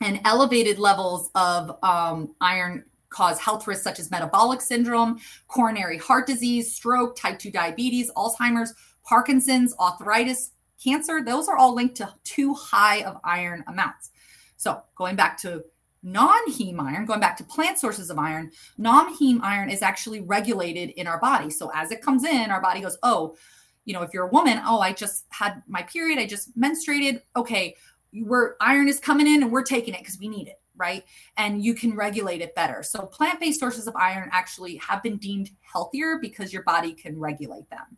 [0.00, 6.26] And elevated levels of um, iron cause health risks such as metabolic syndrome, coronary heart
[6.26, 11.22] disease, stroke, type 2 diabetes, Alzheimer's, Parkinson's, arthritis, cancer.
[11.24, 14.10] Those are all linked to too high of iron amounts.
[14.58, 15.64] So, going back to
[16.02, 21.06] non-heme iron going back to plant sources of iron non-heme iron is actually regulated in
[21.06, 21.50] our body.
[21.50, 23.36] So as it comes in our body goes oh
[23.84, 27.22] you know if you're a woman oh i just had my period i just menstruated.
[27.34, 27.74] Okay
[28.12, 31.04] we're iron is coming in and we're taking it because we need it right?
[31.36, 32.82] And you can regulate it better.
[32.82, 37.68] So plant-based sources of iron actually have been deemed healthier because your body can regulate
[37.70, 37.96] them.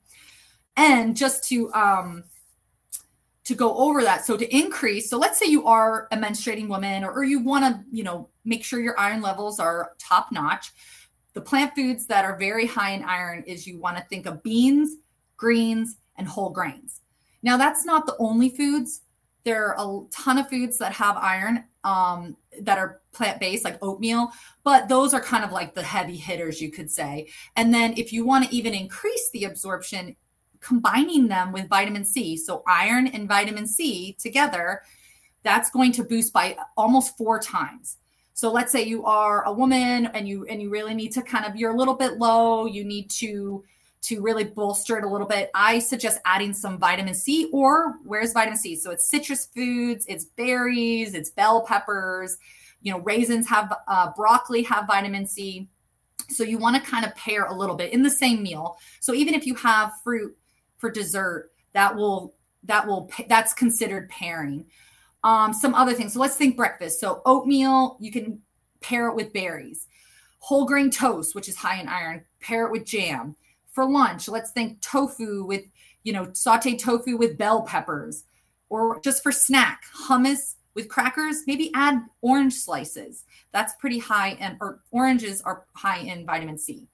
[0.76, 2.24] And just to um
[3.48, 4.26] to go over that.
[4.26, 7.64] So to increase, so let's say you are a menstruating woman or, or you want
[7.64, 10.70] to, you know, make sure your iron levels are top notch.
[11.32, 14.42] The plant foods that are very high in iron is you want to think of
[14.42, 14.96] beans,
[15.38, 17.00] greens, and whole grains.
[17.42, 19.00] Now that's not the only foods.
[19.44, 23.82] There are a ton of foods that have iron um, that are plant based, like
[23.82, 24.30] oatmeal,
[24.62, 27.28] but those are kind of like the heavy hitters, you could say.
[27.56, 30.16] And then if you want to even increase the absorption,
[30.60, 34.82] combining them with vitamin C, so iron and vitamin C together,
[35.42, 37.96] that's going to boost by almost four times.
[38.34, 41.44] So let's say you are a woman and you and you really need to kind
[41.44, 43.64] of you're a little bit low, you need to
[44.00, 45.50] to really bolster it a little bit.
[45.54, 48.76] I suggest adding some vitamin C or where's vitamin C?
[48.76, 52.38] So it's citrus foods, it's berries, it's bell peppers,
[52.80, 55.68] you know, raisins have uh, broccoli have vitamin C.
[56.30, 58.78] So you want to kind of pair a little bit in the same meal.
[59.00, 60.36] So even if you have fruit
[60.78, 64.64] for dessert that will that will that's considered pairing.
[65.22, 66.14] Um some other things.
[66.14, 67.00] So let's think breakfast.
[67.00, 68.40] So oatmeal you can
[68.80, 69.86] pair it with berries.
[70.38, 73.36] Whole grain toast which is high in iron pair it with jam.
[73.72, 75.64] For lunch let's think tofu with
[76.04, 78.24] you know sauteed tofu with bell peppers
[78.70, 83.24] or just for snack hummus with crackers maybe add orange slices.
[83.52, 86.88] That's pretty high and or oranges are high in vitamin c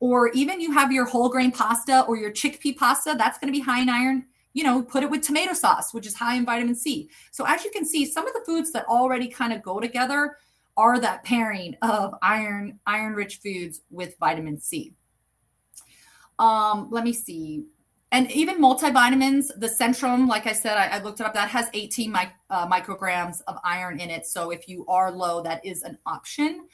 [0.00, 3.58] or even you have your whole grain pasta or your chickpea pasta, that's going to
[3.58, 4.24] be high in iron.
[4.54, 7.10] You know, put it with tomato sauce, which is high in vitamin C.
[7.30, 10.36] So, as you can see, some of the foods that already kind of go together
[10.76, 14.94] are that pairing of iron, iron rich foods with vitamin C.
[16.38, 17.66] Um, let me see.
[18.10, 21.68] And even multivitamins, the Centrum, like I said, I, I looked it up, that has
[21.74, 24.26] 18 mic, uh, micrograms of iron in it.
[24.26, 26.66] So if you are low, that is an option.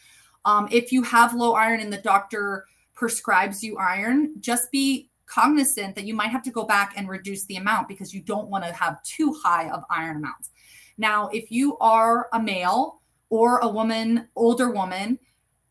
[0.45, 5.95] Um, if you have low iron and the doctor prescribes you iron, just be cognizant
[5.95, 8.65] that you might have to go back and reduce the amount because you don't want
[8.65, 10.51] to have too high of iron amounts.
[10.99, 15.19] Now, if you are a male or a woman, older woman,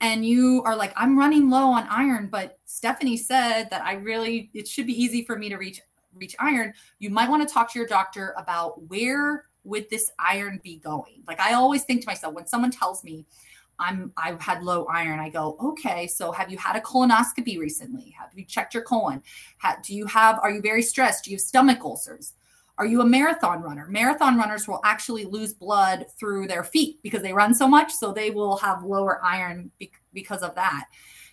[0.02, 4.50] and you are like, I'm running low on iron, but Stephanie said that I really,
[4.54, 5.80] it should be easy for me to reach
[6.16, 10.60] reach iron, you might want to talk to your doctor about where would this iron
[10.64, 11.24] be going.
[11.28, 13.26] Like I always think to myself when someone tells me
[13.80, 18.16] I'm I've had low iron, I go, okay, so have you had a colonoscopy recently?
[18.20, 19.22] Have you checked your colon?
[19.86, 21.26] do you have are you very stressed?
[21.26, 22.34] Do you have stomach ulcers?
[22.78, 23.88] Are you a marathon runner?
[23.88, 27.92] Marathon runners will actually lose blood through their feet because they run so much.
[27.92, 30.86] So they will have lower iron be- because of that.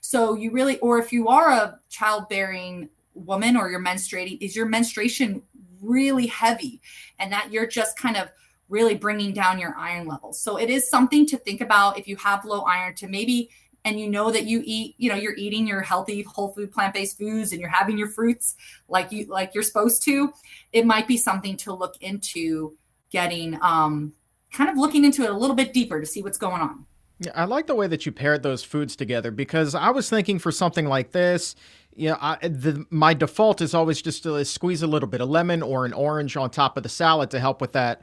[0.02, 4.66] So you really, or if you are a childbearing woman or you're menstruating, is your
[4.66, 5.42] menstruation
[5.80, 6.80] really heavy
[7.18, 8.28] and that you're just kind of
[8.70, 10.40] really bringing down your iron levels.
[10.40, 13.50] So it is something to think about if you have low iron to maybe
[13.84, 17.18] and you know that you eat you know you're eating your healthy whole food plant-based
[17.18, 18.56] foods and you're having your fruits
[18.88, 20.30] like you like you're supposed to
[20.72, 22.76] it might be something to look into
[23.10, 24.12] getting um
[24.52, 26.84] kind of looking into it a little bit deeper to see what's going on
[27.22, 30.38] yeah, I like the way that you paired those foods together because I was thinking
[30.38, 31.54] for something like this,
[31.94, 35.28] you know, I, the, my default is always just to squeeze a little bit of
[35.28, 38.00] lemon or an orange on top of the salad to help with that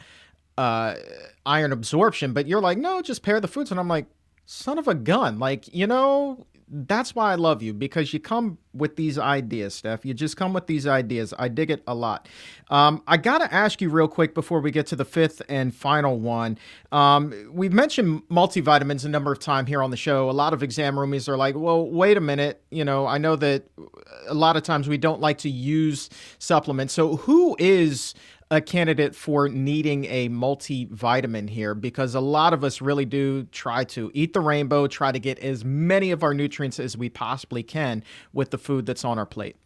[0.58, 0.96] uh,
[1.46, 2.34] iron absorption.
[2.34, 4.06] But you're like, no, just pair the foods, and I'm like,
[4.46, 5.40] son of a gun.
[5.40, 10.06] Like, you know, that's why I love you because you come with these ideas, Steph.
[10.06, 11.34] You just come with these ideas.
[11.40, 12.28] I dig it a lot.
[12.70, 15.74] Um, I got to ask you real quick before we get to the fifth and
[15.74, 16.58] final one.
[16.92, 20.30] Um, we've mentioned multivitamins a number of times here on the show.
[20.30, 22.62] A lot of exam roomies are like, well, wait a minute.
[22.70, 23.64] You know, I know that
[24.28, 26.94] a lot of times we don't like to use supplements.
[26.94, 28.14] So, who is
[28.50, 33.84] a candidate for needing a multivitamin here because a lot of us really do try
[33.84, 37.62] to eat the rainbow, try to get as many of our nutrients as we possibly
[37.62, 39.58] can with the food that's on our plate.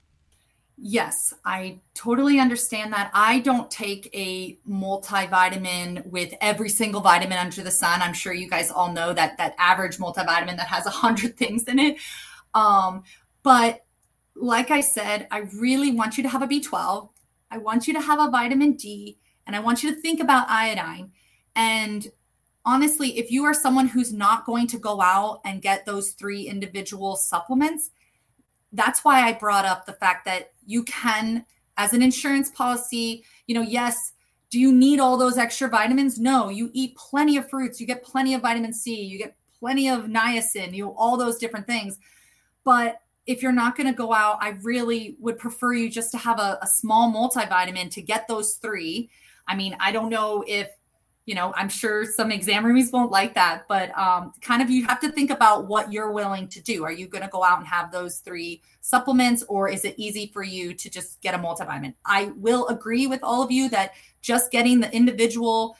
[0.83, 3.11] Yes, I totally understand that.
[3.13, 8.01] I don't take a multivitamin with every single vitamin under the sun.
[8.01, 11.65] I'm sure you guys all know that that average multivitamin that has a hundred things
[11.65, 11.97] in it.
[12.55, 13.03] Um,
[13.43, 13.85] but
[14.35, 17.09] like I said, I really want you to have a B12
[17.51, 20.49] I want you to have a vitamin D and I want you to think about
[20.49, 21.11] iodine.
[21.55, 22.07] And
[22.65, 26.43] honestly, if you are someone who's not going to go out and get those three
[26.43, 27.91] individual supplements,
[28.71, 31.45] that's why I brought up the fact that you can,
[31.77, 34.13] as an insurance policy, you know, yes,
[34.49, 36.19] do you need all those extra vitamins?
[36.19, 39.89] No, you eat plenty of fruits, you get plenty of vitamin C, you get plenty
[39.89, 41.99] of niacin, you know, all those different things.
[42.63, 46.17] But if you're not going to go out, I really would prefer you just to
[46.17, 49.09] have a, a small multivitamin to get those three.
[49.47, 50.69] I mean, I don't know if
[51.25, 54.85] you know i'm sure some exam roomies won't like that but um, kind of you
[54.85, 57.59] have to think about what you're willing to do are you going to go out
[57.59, 61.37] and have those three supplements or is it easy for you to just get a
[61.37, 65.77] multivitamin i will agree with all of you that just getting the individual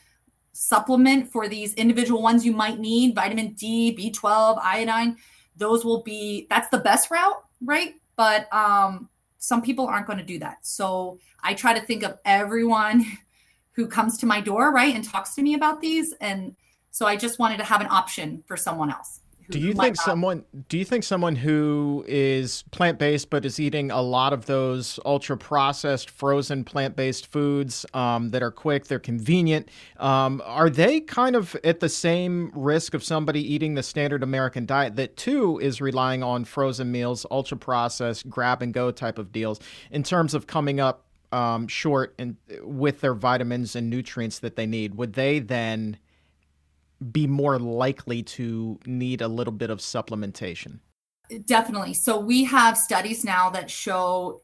[0.53, 5.17] supplement for these individual ones you might need vitamin d b12 iodine
[5.61, 7.93] those will be that's the best route, right?
[8.17, 10.57] But um, some people aren't going to do that.
[10.65, 13.05] So I try to think of everyone
[13.73, 16.13] who comes to my door, right, and talks to me about these.
[16.19, 16.55] And
[16.89, 19.20] so I just wanted to have an option for someone else
[19.51, 24.01] do you think someone do you think someone who is plant-based but is eating a
[24.01, 30.41] lot of those ultra processed frozen plant-based foods um, that are quick they're convenient um,
[30.45, 34.95] are they kind of at the same risk of somebody eating the standard american diet
[34.95, 39.59] that too is relying on frozen meals ultra processed grab and go type of deals
[39.91, 44.65] in terms of coming up um, short and with their vitamins and nutrients that they
[44.65, 44.95] need?
[44.95, 45.97] Would they then
[47.11, 50.79] be more likely to need a little bit of supplementation?
[51.45, 51.93] Definitely.
[51.93, 54.41] So we have studies now that show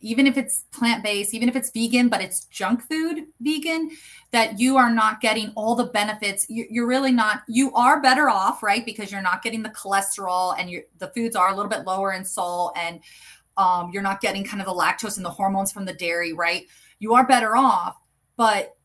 [0.00, 3.90] even if it's plant based, even if it's vegan, but it's junk food vegan,
[4.30, 6.46] that you are not getting all the benefits.
[6.48, 8.84] You're really not, you are better off, right?
[8.84, 12.24] Because you're not getting the cholesterol and the foods are a little bit lower in
[12.24, 13.00] salt and
[13.56, 16.66] um, you're not getting kind of the lactose and the hormones from the dairy, right?
[16.98, 17.96] You are better off,
[18.36, 18.76] but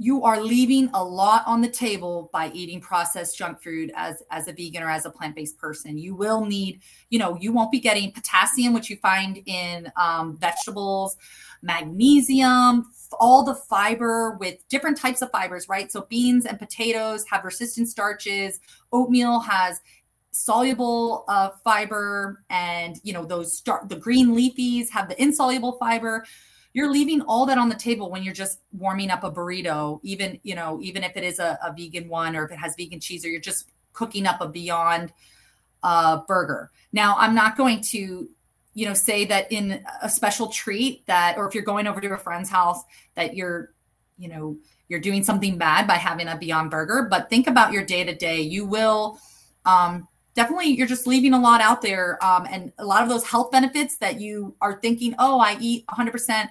[0.00, 4.46] you are leaving a lot on the table by eating processed junk food as as
[4.46, 5.98] a vegan or as a plant-based person.
[5.98, 6.80] You will need
[7.10, 11.16] you know you won't be getting potassium which you find in um, vegetables
[11.62, 12.86] magnesium
[13.18, 15.90] all the fiber with different types of fibers right?
[15.90, 18.60] So beans and potatoes have resistant starches.
[18.92, 19.80] Oatmeal has
[20.30, 26.24] soluble uh, fiber and you know those start the green leafies have the insoluble fiber
[26.72, 30.38] you're leaving all that on the table when you're just warming up a burrito even
[30.42, 33.00] you know even if it is a, a vegan one or if it has vegan
[33.00, 35.12] cheese or you're just cooking up a beyond
[35.82, 36.70] uh, burger.
[36.92, 38.28] Now i'm not going to
[38.74, 42.08] you know say that in a special treat that or if you're going over to
[42.14, 42.82] a friend's house
[43.14, 43.72] that you're
[44.18, 44.56] you know
[44.88, 48.14] you're doing something bad by having a beyond burger but think about your day to
[48.14, 49.18] day you will
[49.64, 50.06] um,
[50.38, 52.24] definitely you're just leaving a lot out there.
[52.24, 55.84] Um, and a lot of those health benefits that you are thinking, oh, I eat
[55.88, 56.48] 100%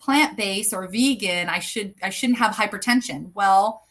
[0.00, 3.30] plant-based or vegan, I should I shouldn't have hypertension.
[3.34, 3.84] Well,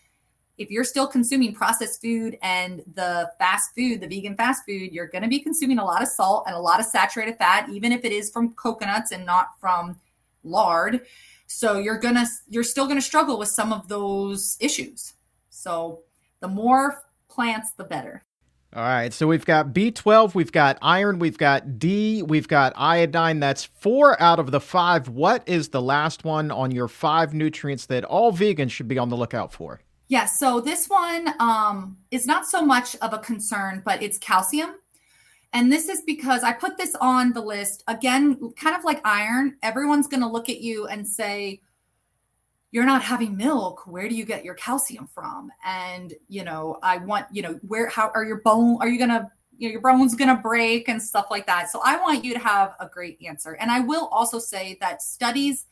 [0.58, 5.08] if you're still consuming processed food and the fast food, the vegan fast food, you're
[5.08, 7.94] going to be consuming a lot of salt and a lot of saturated fat, even
[7.94, 9.98] if it is from coconuts and not from
[10.44, 11.06] lard.
[11.48, 15.14] So you're gonna you're still gonna struggle with some of those issues.
[15.50, 16.02] So
[16.42, 18.26] the more plants, the better.
[18.72, 23.40] All right, so we've got B12, we've got iron, we've got D, we've got iodine.
[23.40, 25.10] That's four out of the five.
[25.10, 29.10] What is the last one on your five nutrients that all vegans should be on
[29.10, 29.82] the lookout for?
[30.08, 34.76] Yeah, so this one um, is not so much of a concern, but it's calcium.
[35.52, 39.56] And this is because I put this on the list again, kind of like iron.
[39.64, 41.62] Everyone's going to look at you and say,
[42.72, 46.98] you're not having milk where do you get your calcium from and you know i
[46.98, 50.16] want you know where how are your bone are you gonna you know your bones
[50.16, 53.54] gonna break and stuff like that so i want you to have a great answer
[53.54, 55.66] and i will also say that studies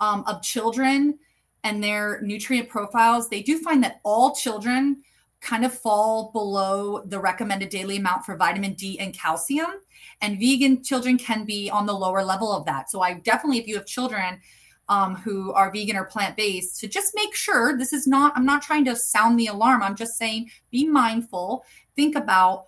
[0.00, 1.18] um, of children
[1.64, 5.02] and their nutrient profiles they do find that all children
[5.40, 9.74] kind of fall below the recommended daily amount for vitamin D and calcium.
[10.20, 12.90] And vegan children can be on the lower level of that.
[12.90, 14.40] So I definitely, if you have children
[14.88, 18.46] um, who are vegan or plant based, to just make sure this is not, I'm
[18.46, 19.82] not trying to sound the alarm.
[19.82, 21.64] I'm just saying be mindful,
[21.96, 22.66] think about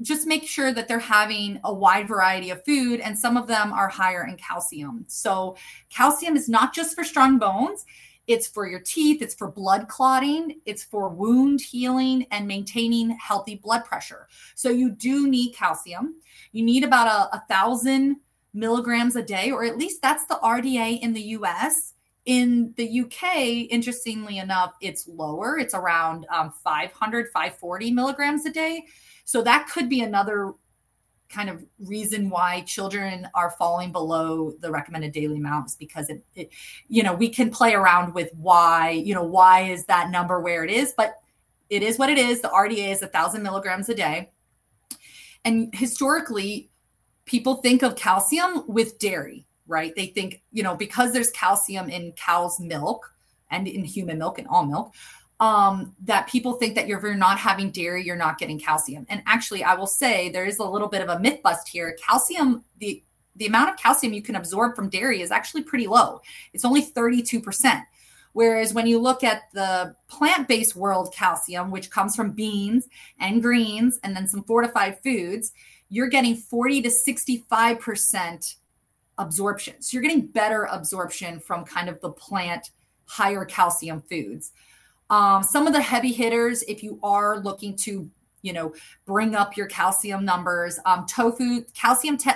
[0.00, 3.72] just make sure that they're having a wide variety of food and some of them
[3.72, 5.04] are higher in calcium.
[5.06, 5.56] So
[5.90, 7.84] calcium is not just for strong bones
[8.26, 13.56] it's for your teeth, it's for blood clotting, it's for wound healing and maintaining healthy
[13.56, 14.28] blood pressure.
[14.54, 16.14] So you do need calcium.
[16.52, 18.16] You need about a, a thousand
[18.54, 21.94] milligrams a day, or at least that's the RDA in the US.
[22.24, 25.58] In the UK, interestingly enough, it's lower.
[25.58, 28.84] It's around um, 500, 540 milligrams a day.
[29.24, 30.54] So that could be another
[31.32, 36.50] kind of reason why children are falling below the recommended daily amounts because it, it,
[36.88, 40.62] you know we can play around with why you know why is that number where
[40.62, 41.20] it is but
[41.70, 44.30] it is what it is the rda is a thousand milligrams a day
[45.44, 46.70] and historically
[47.24, 52.12] people think of calcium with dairy right they think you know because there's calcium in
[52.12, 53.14] cow's milk
[53.50, 54.92] and in human milk and all milk
[55.42, 59.04] um, that people think that if you're not having dairy, you're not getting calcium.
[59.08, 61.96] And actually, I will say there is a little bit of a myth bust here.
[62.00, 63.02] Calcium, the
[63.34, 66.20] the amount of calcium you can absorb from dairy is actually pretty low.
[66.52, 67.82] It's only 32%.
[68.34, 73.42] Whereas when you look at the plant based world calcium, which comes from beans and
[73.42, 75.52] greens and then some fortified foods,
[75.92, 78.54] you're getting 40 to 65%
[79.18, 79.74] absorption.
[79.80, 82.70] So you're getting better absorption from kind of the plant
[83.04, 84.52] higher calcium foods.
[85.10, 88.08] Um, some of the heavy hitters, if you are looking to,
[88.40, 88.72] you know,
[89.04, 92.30] bring up your calcium numbers, um, tofu, calcium, te-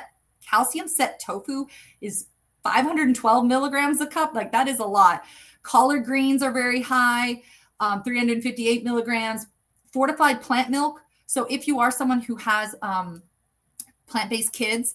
[0.47, 1.67] calcium set tofu
[2.03, 2.27] is
[2.63, 4.35] 512 milligrams a cup.
[4.35, 5.25] Like that is a lot.
[5.63, 7.43] Collard greens are very high,
[7.81, 9.47] um, 358 milligrams.
[9.95, 11.01] Fortified plant milk.
[11.25, 13.23] So if you are someone who has um,
[14.07, 14.95] plant-based kids,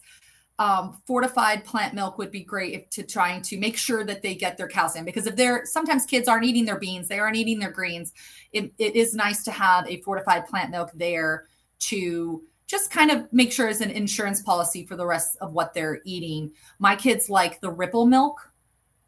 [0.60, 4.36] um, fortified plant milk would be great if, to trying to make sure that they
[4.36, 7.58] get their calcium because if they're sometimes kids aren't eating their beans they aren't eating
[7.58, 8.14] their greens
[8.52, 11.48] it, it is nice to have a fortified plant milk there
[11.80, 15.74] to just kind of make sure as an insurance policy for the rest of what
[15.74, 16.50] they're eating.
[16.80, 18.50] My kids like the ripple milk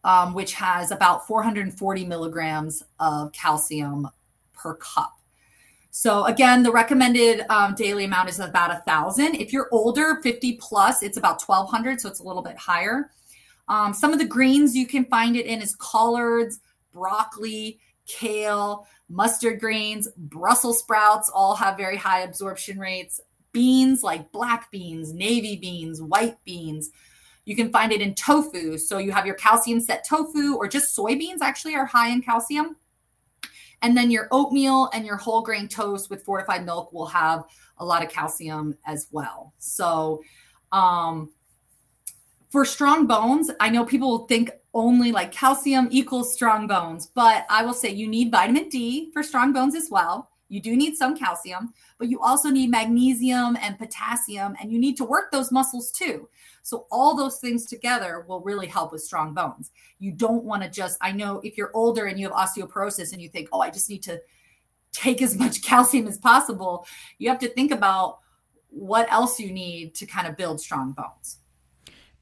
[0.03, 4.09] um, which has about 440 milligrams of calcium
[4.53, 5.17] per cup
[5.95, 9.35] so again, the recommended um, daily amount is about a thousand.
[9.35, 13.11] If you're older, 50 plus, it's about 1200, so it's a little bit higher.
[13.67, 19.59] Um, some of the greens you can find it in is collards, broccoli, kale, mustard
[19.59, 23.21] greens, Brussels sprouts, all have very high absorption rates.
[23.51, 26.89] Beans like black beans, navy beans, white beans.
[27.45, 28.79] You can find it in tofu.
[28.79, 32.77] So you have your calcium set tofu or just soybeans actually are high in calcium.
[33.83, 37.43] And then your oatmeal and your whole grain toast with fortified milk will have
[37.77, 39.53] a lot of calcium as well.
[39.59, 40.23] So,
[40.71, 41.29] um,
[42.49, 47.45] for strong bones, I know people will think only like calcium equals strong bones, but
[47.49, 50.29] I will say you need vitamin D for strong bones as well.
[50.49, 54.97] You do need some calcium, but you also need magnesium and potassium, and you need
[54.97, 56.29] to work those muscles too.
[56.63, 59.71] So, all those things together will really help with strong bones.
[59.99, 63.21] You don't want to just, I know if you're older and you have osteoporosis and
[63.21, 64.21] you think, oh, I just need to
[64.93, 66.87] take as much calcium as possible,
[67.19, 68.19] you have to think about
[68.69, 71.39] what else you need to kind of build strong bones.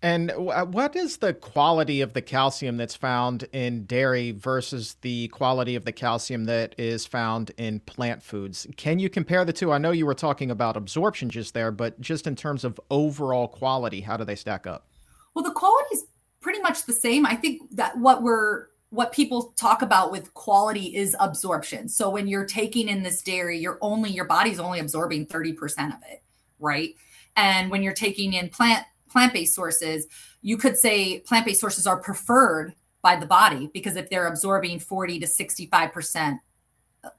[0.04, 5.28] And uh, what is the quality of the calcium that's found in dairy versus the
[5.28, 8.66] quality of the calcium that is found in plant foods?
[8.78, 9.72] Can you compare the two?
[9.72, 13.48] I know you were talking about absorption just there, but just in terms of overall
[13.48, 14.88] quality, how do they stack up?
[15.36, 16.06] Well, the quality is
[16.40, 17.26] pretty much the same.
[17.26, 21.88] I think that what we're what people talk about with quality is absorption.
[21.88, 25.56] So when you're taking in this dairy, you're only your body's only absorbing 30%
[25.96, 26.22] of it,
[26.60, 26.94] right?
[27.38, 30.08] And when you're taking in plant plant-based sources,
[30.42, 35.20] you could say plant-based sources are preferred by the body because if they're absorbing 40
[35.20, 36.40] to 65%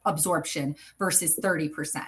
[0.05, 2.03] absorption versus 30%.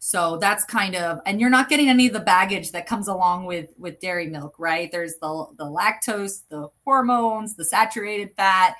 [0.00, 3.46] So that's kind of and you're not getting any of the baggage that comes along
[3.46, 4.90] with with dairy milk, right?
[4.92, 8.76] There's the the lactose, the hormones, the saturated fat,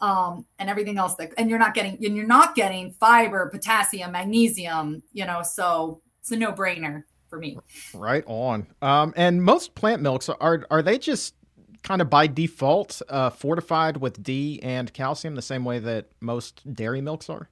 [0.00, 4.12] um, and everything else that and you're not getting and you're not getting fiber, potassium,
[4.12, 7.56] magnesium, you know, so it's a no-brainer for me.
[7.94, 8.66] Right on.
[8.82, 11.34] Um, and most plant milks are are they just
[11.82, 16.74] kind of by default uh, fortified with D and calcium the same way that most
[16.74, 17.48] dairy milks are?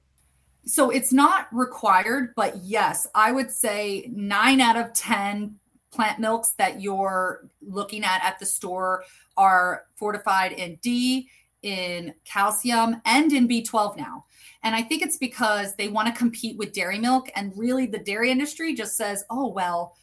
[0.67, 5.55] So it's not required, but yes, I would say nine out of 10
[5.91, 9.03] plant milks that you're looking at at the store
[9.35, 11.27] are fortified in D,
[11.63, 14.25] in calcium, and in B12 now.
[14.63, 17.29] And I think it's because they want to compete with dairy milk.
[17.35, 19.95] And really, the dairy industry just says, oh, well,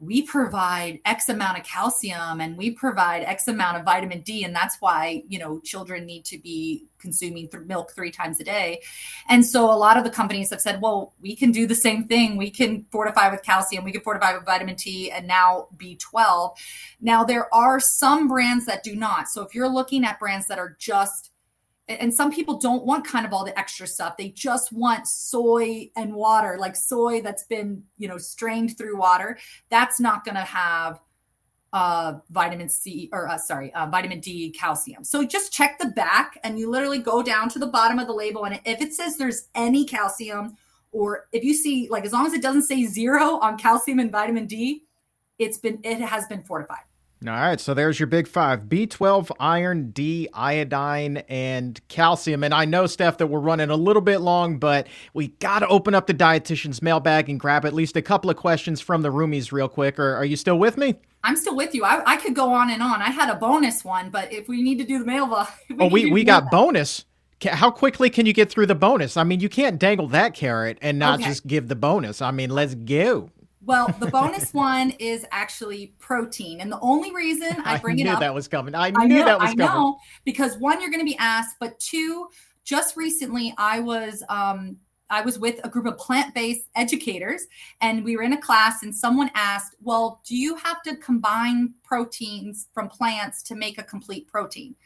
[0.00, 4.44] we provide X amount of calcium and we provide X amount of vitamin D.
[4.44, 8.44] And that's why, you know, children need to be consuming th- milk three times a
[8.44, 8.80] day.
[9.28, 12.04] And so a lot of the companies have said, well, we can do the same
[12.04, 12.36] thing.
[12.36, 16.56] We can fortify with calcium, we can fortify with vitamin D and now B12.
[17.00, 19.28] Now, there are some brands that do not.
[19.28, 21.32] So if you're looking at brands that are just
[21.88, 24.16] and some people don't want kind of all the extra stuff.
[24.16, 29.38] They just want soy and water like soy that's been you know strained through water.
[29.70, 31.00] That's not going to have
[31.74, 35.04] uh vitamin c or uh, sorry uh, vitamin d calcium.
[35.04, 38.14] So just check the back and you literally go down to the bottom of the
[38.14, 40.56] label and if it says there's any calcium
[40.92, 44.10] or if you see like as long as it doesn't say zero on calcium and
[44.10, 44.84] vitamin d
[45.38, 46.84] it's been it has been fortified
[47.26, 52.44] all right, so there's your big five B12, iron, D, iodine, and calcium.
[52.44, 55.66] And I know, Steph, that we're running a little bit long, but we got to
[55.66, 59.08] open up the dietitian's mailbag and grab at least a couple of questions from the
[59.08, 59.98] roomies real quick.
[59.98, 60.94] Or are you still with me?
[61.24, 61.84] I'm still with you.
[61.84, 63.02] I, I could go on and on.
[63.02, 65.88] I had a bonus one, but if we need to do the mailbag, we oh,
[65.88, 67.04] we, we got bonus.
[67.44, 69.16] How quickly can you get through the bonus?
[69.16, 71.28] I mean, you can't dangle that carrot and not okay.
[71.28, 72.22] just give the bonus.
[72.22, 73.30] I mean, let's go.
[73.68, 78.06] Well, the bonus one is actually protein, and the only reason I bring I it
[78.06, 78.74] up, I knew that was coming.
[78.74, 79.66] I knew I know, that was I coming.
[79.66, 82.28] Know, because one, you're going to be asked, but two,
[82.64, 84.78] just recently I was um,
[85.10, 87.46] I was with a group of plant-based educators,
[87.82, 91.74] and we were in a class, and someone asked, "Well, do you have to combine
[91.84, 94.76] proteins from plants to make a complete protein?"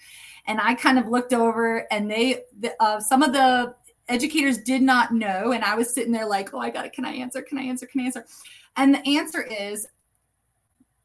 [0.48, 2.42] And I kind of looked over, and they,
[2.80, 3.76] uh, some of the
[4.08, 6.92] educators did not know, and I was sitting there like, "Oh, I got it.
[6.92, 7.42] Can I answer?
[7.42, 7.86] Can I answer?
[7.86, 8.26] Can I answer?"
[8.76, 9.86] And the answer is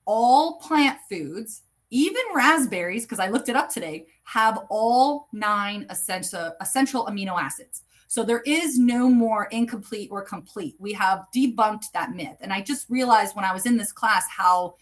[0.06, 6.54] all plant foods, even raspberries, because I looked it up today, have all nine essential,
[6.62, 7.84] essential amino acids.
[8.08, 10.76] So there is no more incomplete or complete.
[10.80, 12.38] We have debunked that myth.
[12.40, 14.76] And I just realized when I was in this class how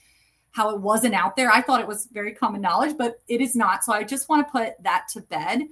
[0.51, 1.51] how it wasn't out there.
[1.51, 3.83] I thought it was very common knowledge, but it is not.
[3.83, 5.63] So I just want to put that to bed.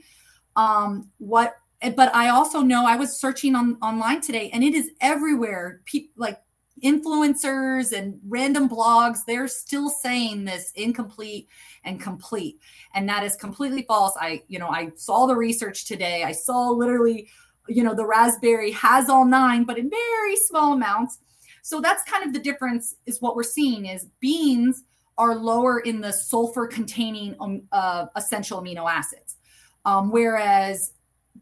[0.58, 1.56] Um, what
[1.96, 5.82] but I also know I was searching on online today and it is everywhere.
[5.86, 6.42] People like
[6.84, 11.48] influencers and random blogs they're still saying this incomplete
[11.86, 12.60] and complete.
[12.94, 14.14] And that is completely false.
[14.20, 16.24] I you know i saw the research today.
[16.24, 17.30] I saw literally
[17.68, 21.20] you know the raspberry has all nine but in very small amounts.
[21.62, 24.84] So that's kind of the difference is what we're seeing is beans
[25.18, 29.38] are lower in the sulfur containing um, uh, essential amino acids.
[29.86, 30.92] Um, whereas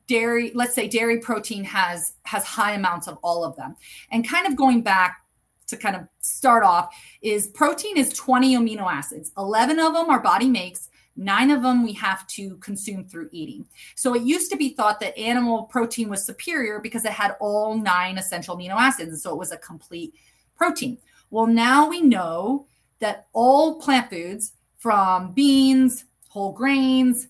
[0.08, 3.76] dairy let's say dairy protein has has high amounts of all of them.
[4.12, 5.21] And kind of going back
[5.72, 9.32] to kind of start off is protein is 20 amino acids.
[9.38, 13.66] 11 of them our body makes nine of them we have to consume through eating.
[13.96, 17.76] So it used to be thought that animal protein was superior because it had all
[17.76, 20.14] nine essential amino acids and so it was a complete
[20.56, 20.98] protein.
[21.30, 22.68] Well now we know
[23.00, 27.28] that all plant foods from beans whole grains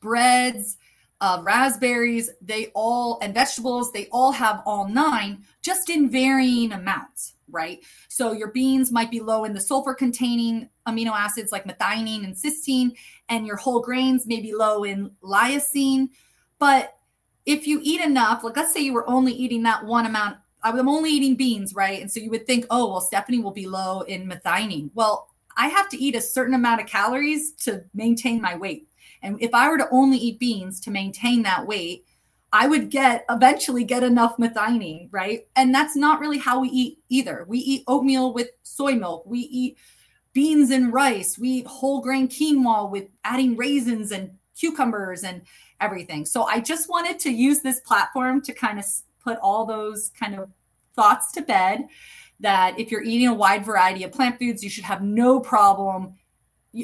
[0.00, 0.76] breads
[1.24, 7.33] uh, raspberries, they all, and vegetables, they all have all nine, just in varying amounts,
[7.54, 7.78] right?
[8.08, 12.34] So your beans might be low in the sulfur containing amino acids like methionine and
[12.34, 12.90] cysteine,
[13.28, 16.08] and your whole grains may be low in lysine.
[16.58, 16.94] But
[17.46, 20.88] if you eat enough, like let's say you were only eating that one amount, I'm
[20.88, 22.00] only eating beans, right?
[22.00, 24.90] And so you would think, oh, well, Stephanie will be low in methionine.
[24.94, 28.88] Well, I have to eat a certain amount of calories to maintain my weight.
[29.22, 32.06] And if I were to only eat beans to maintain that weight,
[32.54, 35.48] I would get eventually get enough methionine, right?
[35.56, 37.44] And that's not really how we eat either.
[37.48, 39.26] We eat oatmeal with soy milk.
[39.26, 39.76] We eat
[40.34, 41.36] beans and rice.
[41.36, 45.42] We eat whole grain quinoa with adding raisins and cucumbers and
[45.80, 46.24] everything.
[46.24, 48.84] So I just wanted to use this platform to kind of
[49.20, 50.48] put all those kind of
[50.94, 51.88] thoughts to bed
[52.38, 56.14] that if you're eating a wide variety of plant foods, you should have no problem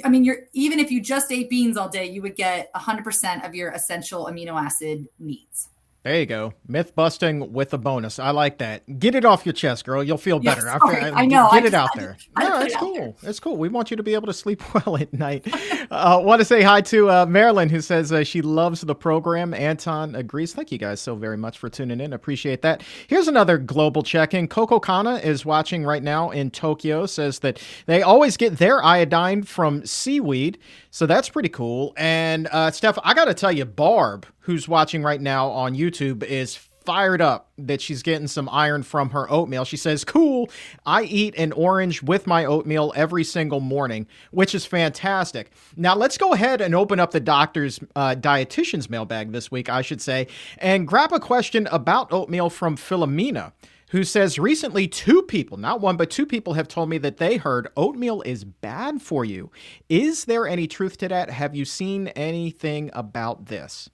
[0.05, 3.47] I mean, you're even if you just ate beans all day, you would get 100%
[3.47, 5.69] of your essential amino acid needs.
[6.03, 6.55] There you go.
[6.67, 8.19] Myth busting with a bonus.
[8.19, 8.99] I like that.
[8.99, 10.03] Get it off your chest, girl.
[10.03, 10.65] You'll feel better.
[10.65, 11.47] Yes, I, I, know.
[11.53, 12.17] Get I it out there.
[12.39, 13.19] No, it's cool.
[13.23, 13.59] It's cool.
[13.59, 15.47] We want you to be able to sleep well at night.
[15.91, 19.53] uh, want to say hi to uh, Marilyn, who says uh, she loves the program.
[19.53, 20.55] Anton agrees.
[20.55, 22.15] Thank you guys so very much for tuning in.
[22.15, 22.83] Appreciate that.
[23.07, 24.49] Here's another global check-in.
[24.49, 27.05] Coco Kana is watching right now in Tokyo.
[27.05, 30.57] Says that they always get their iodine from seaweed.
[30.91, 31.93] So that's pretty cool.
[31.99, 36.25] And uh, Steph, I got to tell you, Barb, who's watching right now on YouTube,
[36.25, 39.65] is fired up that she's getting some iron from her oatmeal.
[39.65, 40.51] She says, Cool,
[40.85, 45.53] I eat an orange with my oatmeal every single morning, which is fantastic.
[45.77, 49.83] Now, let's go ahead and open up the doctor's uh, dietitian's mailbag this week, I
[49.83, 50.27] should say,
[50.59, 53.53] and grab a question about oatmeal from Philomena
[53.91, 57.37] who says recently two people, not one, but two people have told me that they
[57.37, 59.51] heard oatmeal is bad for you.
[59.89, 61.29] Is there any truth to that?
[61.31, 63.91] Have you seen anything about this?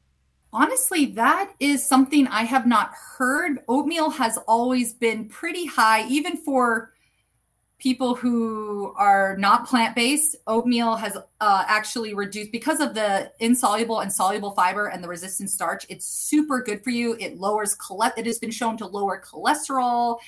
[0.53, 3.61] Honestly, that is something I have not heard.
[3.69, 6.93] Oatmeal has always been pretty high, even for
[7.79, 14.01] people who are not plant based, oatmeal has uh, actually reduced because of the insoluble
[14.01, 15.85] and soluble fiber and the resistant starch.
[15.89, 17.17] It's super good for you.
[17.21, 17.77] It lowers
[18.17, 20.19] it has been shown to lower cholesterol.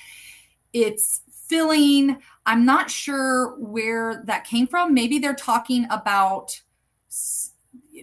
[0.73, 2.17] It's filling.
[2.45, 4.93] I'm not sure where that came from.
[4.93, 6.61] Maybe they're talking about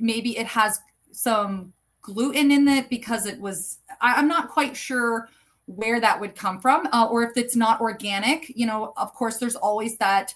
[0.00, 0.80] maybe it has
[1.12, 1.72] some
[2.06, 3.78] gluten in it because it was.
[4.00, 5.28] I'm not quite sure
[5.66, 9.38] where that would come from uh, or if it's not organic you know of course
[9.38, 10.32] there's always that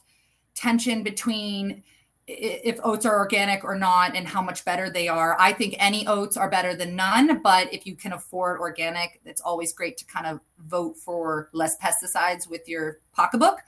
[0.54, 1.82] tension between
[2.26, 6.04] if oats are organic or not and how much better they are i think any
[6.08, 10.04] oats are better than none but if you can afford organic it's always great to
[10.04, 13.60] kind of vote for less pesticides with your pocketbook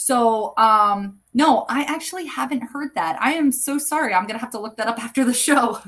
[0.00, 3.16] so, um, no, I actually haven't heard that.
[3.20, 4.12] I am so sorry.
[4.12, 5.78] I'm going to have to look that up after the show.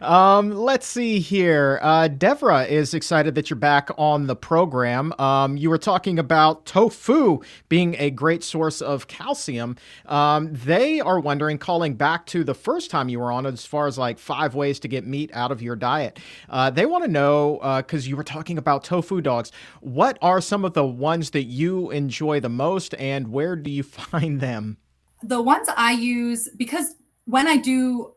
[0.06, 1.78] um, let's see here.
[1.82, 5.12] Uh, Devra is excited that you're back on the program.
[5.20, 9.76] Um, you were talking about tofu being a great source of calcium.
[10.06, 13.86] Um, they are wondering, calling back to the first time you were on, as far
[13.86, 16.18] as like five ways to get meat out of your diet.
[16.48, 20.40] Uh, they want to know, because uh, you were talking about tofu dogs, what are
[20.40, 22.16] some of the ones that you enjoy?
[22.26, 24.78] enjoy the most and where do you find them?
[25.22, 26.94] The ones I use because
[27.24, 28.14] when I do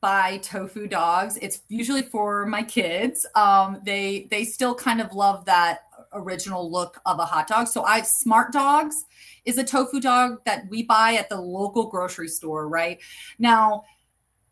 [0.00, 3.26] buy tofu dogs, it's usually for my kids.
[3.34, 5.80] Um, they they still kind of love that
[6.12, 7.68] original look of a hot dog.
[7.68, 9.04] So I Smart Dogs
[9.44, 12.98] is a tofu dog that we buy at the local grocery store, right?
[13.38, 13.84] Now,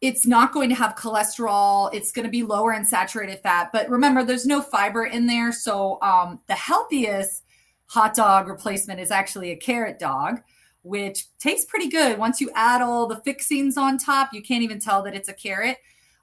[0.00, 1.88] it's not going to have cholesterol.
[1.94, 3.70] It's going to be lower in saturated fat.
[3.72, 5.52] But remember, there's no fiber in there.
[5.52, 7.43] So um, the healthiest
[7.86, 10.40] hot dog replacement is actually a carrot dog,
[10.82, 12.18] which tastes pretty good.
[12.18, 15.34] Once you add all the fixings on top, you can't even tell that it's a
[15.34, 15.78] carrot.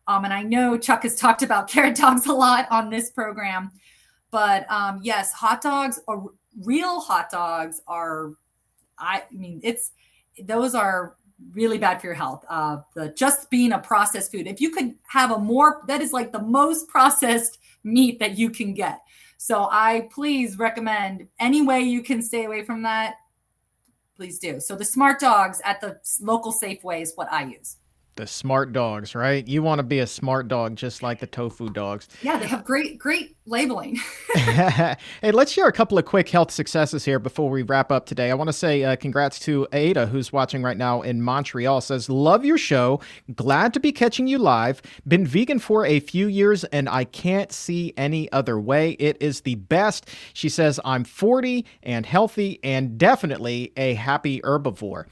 [0.08, 3.72] Um, and I know Chuck has talked about carrot dogs a lot on this program,
[4.32, 6.24] but um, yes, hot dogs are
[6.64, 8.32] real hot dogs are.
[8.98, 9.92] I mean, it's
[10.44, 11.16] those are
[11.54, 12.46] really bad for your health.
[12.50, 14.48] Uh, the just being a processed food.
[14.48, 18.50] If you could have a more, that is like the most processed meat that you
[18.50, 19.00] can get.
[19.44, 23.16] So I please recommend any way you can stay away from that,
[24.16, 24.60] please do.
[24.60, 27.78] So the smart dogs at the local Safeway is what I use.
[28.22, 29.48] The smart dogs, right?
[29.48, 32.08] You want to be a smart dog just like the tofu dogs.
[32.22, 33.98] Yeah, they have great, great labeling.
[34.36, 38.30] hey, let's share a couple of quick health successes here before we wrap up today.
[38.30, 41.82] I want to say uh, congrats to Ada, who's watching right now in Montreal.
[41.82, 43.02] Says, Love your show.
[43.34, 44.84] Glad to be catching you live.
[45.08, 48.92] Been vegan for a few years and I can't see any other way.
[49.00, 50.08] It is the best.
[50.34, 55.08] She says, I'm 40 and healthy and definitely a happy herbivore.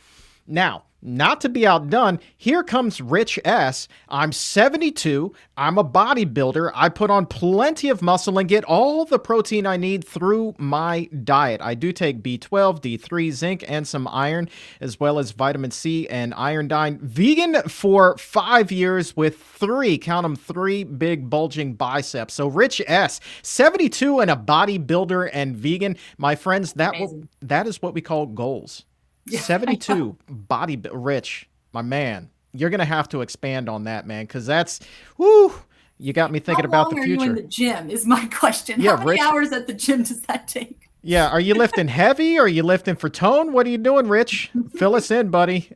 [0.45, 3.87] Now, not to be outdone, here comes Rich S.
[4.09, 5.33] I'm 72.
[5.55, 6.71] I'm a bodybuilder.
[6.75, 11.05] I put on plenty of muscle and get all the protein I need through my
[11.23, 11.61] diet.
[11.61, 14.49] I do take B12, D3, zinc, and some iron,
[14.81, 16.99] as well as vitamin C and iodine.
[16.99, 22.33] Vegan for five years with three, count them, three big bulging biceps.
[22.33, 25.97] So Rich S, 72 and a bodybuilder and vegan.
[26.17, 28.85] My friends, that, w- that is what we call goals.
[29.29, 32.29] Yeah, 72 body rich, my man.
[32.53, 34.79] You're to have to expand on that, man, because that's,
[35.17, 35.53] whoo,
[35.99, 37.21] you got me thinking about the future.
[37.21, 37.89] Are you in the gym?
[37.89, 38.81] Is my question.
[38.81, 40.89] Yeah, How many Rich, hours at the gym does that take?
[41.01, 42.37] Yeah, are you lifting heavy?
[42.37, 43.53] Or are you lifting for tone?
[43.53, 44.51] What are you doing, Rich?
[44.75, 45.69] Fill us in, buddy.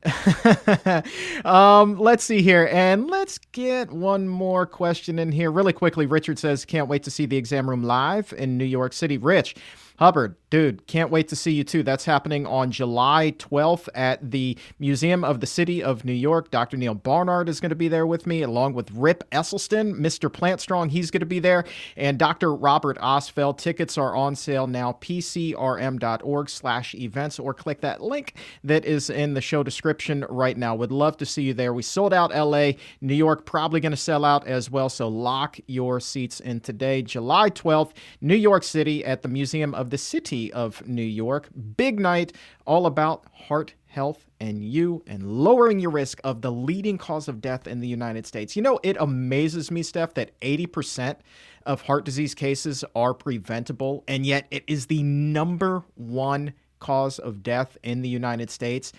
[1.45, 6.05] um, let's see here, and let's get one more question in here really quickly.
[6.05, 9.55] Richard says, "Can't wait to see the exam room live in New York City." Rich,
[9.97, 11.83] Hubbard, dude, can't wait to see you too.
[11.83, 16.49] That's happening on July 12th at the Museum of the City of New York.
[16.51, 16.77] Dr.
[16.77, 20.31] Neal Barnard is going to be there with me, along with Rip Esselstyn, Mr.
[20.31, 20.89] Plantstrong.
[20.89, 21.65] He's going to be there,
[21.95, 22.55] and Dr.
[22.55, 23.57] Robert Ostfeld.
[23.57, 24.93] Tickets are on sale now.
[24.93, 28.33] PCRM.org/events, or click that link
[28.63, 30.73] that is in the show description right now.
[30.75, 31.73] Would love to see you there.
[31.73, 34.89] We sold out LA, New York, probably going to sell out as well.
[34.89, 37.91] So lock your seats in today, July 12th,
[38.21, 41.49] New York City at the Museum of of the city of New York.
[41.75, 42.31] Big night,
[42.65, 47.41] all about heart health and you and lowering your risk of the leading cause of
[47.41, 48.55] death in the United States.
[48.55, 51.17] You know, it amazes me, Steph, that 80%
[51.65, 57.43] of heart disease cases are preventable, and yet it is the number one cause of
[57.43, 58.93] death in the United States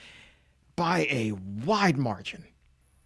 [0.76, 1.32] by a
[1.64, 2.44] wide margin.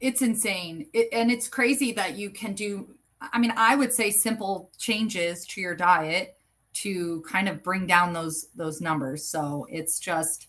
[0.00, 0.88] It's insane.
[0.92, 2.88] It, and it's crazy that you can do,
[3.20, 6.37] I mean, I would say simple changes to your diet
[6.82, 9.24] to kind of bring down those those numbers.
[9.24, 10.48] So it's just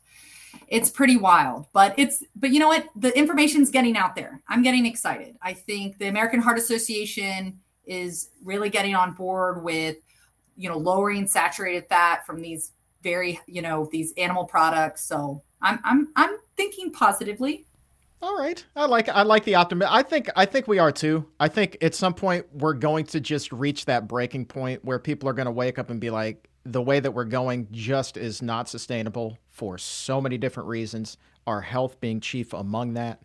[0.67, 2.87] it's pretty wild but it's but you know what?
[2.95, 4.41] The information's getting out there.
[4.47, 5.37] I'm getting excited.
[5.41, 9.97] I think the american heart association is really getting on board with
[10.57, 12.71] you know lowering saturated fat from these
[13.03, 15.03] very you know these animal products.
[15.03, 17.65] So i'm i'm i'm thinking positively
[18.21, 18.65] all right.
[18.75, 19.91] I like I like the optimism.
[19.93, 21.25] I think I think we are too.
[21.39, 25.29] I think at some point we're going to just reach that breaking point where people
[25.29, 28.41] are going to wake up and be like the way that we're going just is
[28.41, 31.17] not sustainable for so many different reasons,
[31.47, 33.21] our health being chief among that.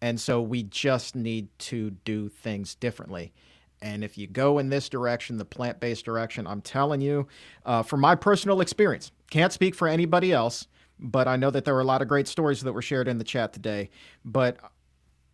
[0.00, 3.32] And so we just need to do things differently.
[3.80, 7.28] And if you go in this direction, the plant based direction, I'm telling you,
[7.64, 10.66] uh, from my personal experience, can't speak for anybody else,
[11.00, 13.18] but I know that there were a lot of great stories that were shared in
[13.18, 13.90] the chat today.
[14.24, 14.58] But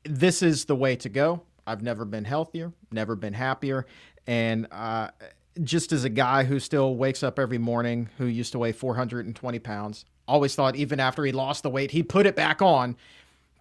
[0.04, 1.42] this is the way to go.
[1.66, 3.86] I've never been healthier, never been happier.
[4.26, 5.08] And uh,
[5.62, 9.58] just as a guy who still wakes up every morning, who used to weigh 420
[9.60, 12.96] pounds, always thought even after he lost the weight, he put it back on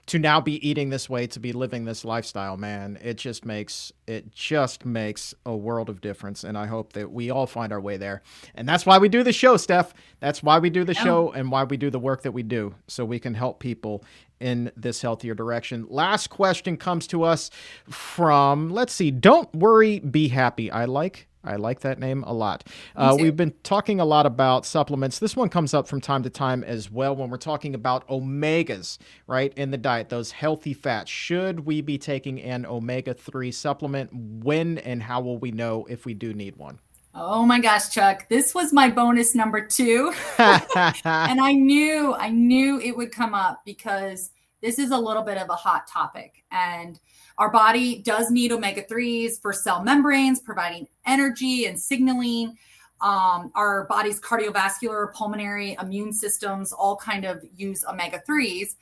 [0.05, 3.91] to now be eating this way, to be living this lifestyle, man, it just makes
[4.05, 6.43] it just makes a world of difference.
[6.43, 8.21] And I hope that we all find our way there.
[8.55, 9.93] And that's why we do the show, Steph.
[10.19, 12.75] That's why we do the show and why we do the work that we do,
[12.87, 14.03] so we can help people
[14.39, 15.85] in this healthier direction.
[15.89, 17.49] Last question comes to us
[17.89, 20.69] from let's see, don't worry, be happy.
[20.69, 22.67] I like I like that name a lot.
[22.95, 25.19] Uh, we've been talking a lot about supplements.
[25.19, 28.97] This one comes up from time to time as well when we're talking about omegas,
[29.27, 31.11] right, in the diet, those healthy fats.
[31.11, 34.11] Should we be taking an omega 3 supplement?
[34.13, 36.79] When and how will we know if we do need one?
[37.15, 40.11] Oh my gosh, Chuck, this was my bonus number two.
[40.39, 44.31] and I knew, I knew it would come up because
[44.63, 46.45] this is a little bit of a hot topic.
[46.49, 46.97] And
[47.37, 52.57] our body does need omega 3s for cell membranes, providing energy and signaling.
[53.01, 58.75] Um, our body's cardiovascular, pulmonary, immune systems all kind of use omega 3s.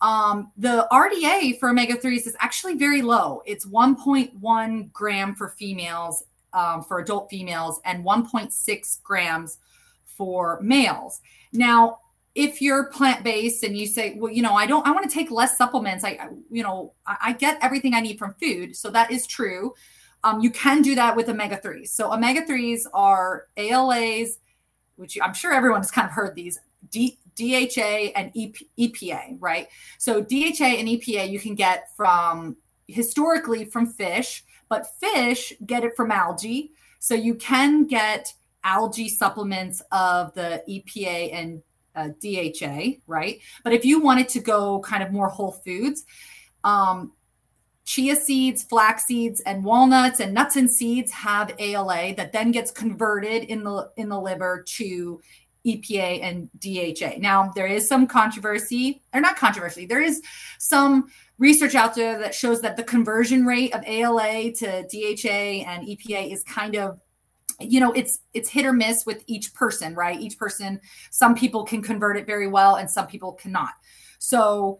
[0.00, 3.42] Um, the RDA for omega 3s is actually very low.
[3.44, 9.58] It's 1.1 gram for females, um, for adult females, and 1.6 grams
[10.06, 11.20] for males.
[11.52, 11.98] Now,
[12.34, 15.30] if you're plant-based and you say well you know i don't i want to take
[15.30, 16.04] less supplements.
[16.04, 18.76] I you know I, I, get everything i need from food.
[18.76, 19.74] So that is true.
[20.22, 24.38] Um, you can do that with omega-3s so omega-3s are ALAs
[24.96, 26.58] which i'm sure everyone's kind of heard these
[26.90, 29.68] D, dha and EP, epa right?
[29.98, 32.56] So dha and epa you can get from
[32.86, 36.72] historically from fish but fish get it from algae.
[37.00, 41.62] So you can get algae supplements of the epa and
[41.94, 43.40] uh, DHA, right?
[43.64, 46.04] But if you wanted to go kind of more whole foods,
[46.64, 47.12] um,
[47.84, 52.70] chia seeds, flax seeds, and walnuts and nuts and seeds have ALA that then gets
[52.70, 55.20] converted in the in the liver to
[55.66, 57.18] EPA and DHA.
[57.18, 59.86] Now there is some controversy, or not controversy.
[59.86, 60.22] There is
[60.58, 65.86] some research out there that shows that the conversion rate of ALA to DHA and
[65.86, 67.00] EPA is kind of
[67.60, 70.80] you know it's it's hit or miss with each person right each person
[71.10, 73.70] some people can convert it very well and some people cannot
[74.18, 74.78] so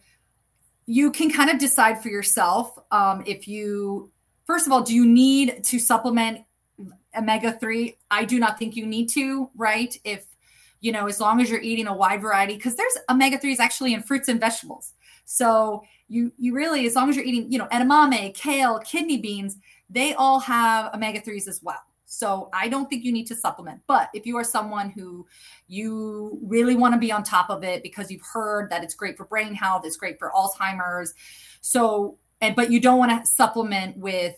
[0.86, 4.10] you can kind of decide for yourself um, if you
[4.46, 6.40] first of all do you need to supplement
[7.16, 10.24] omega-3 i do not think you need to right if
[10.80, 13.94] you know, as long as you're eating a wide variety, because there's omega 3s actually
[13.94, 14.94] in fruits and vegetables.
[15.26, 19.58] So you you really, as long as you're eating, you know, edamame, kale, kidney beans,
[19.88, 21.80] they all have omega 3s as well.
[22.10, 23.82] So I don't think you need to supplement.
[23.86, 25.26] But if you are someone who
[25.68, 29.16] you really want to be on top of it because you've heard that it's great
[29.16, 31.14] for brain health, it's great for Alzheimer's.
[31.60, 34.34] So and but you don't want to supplement with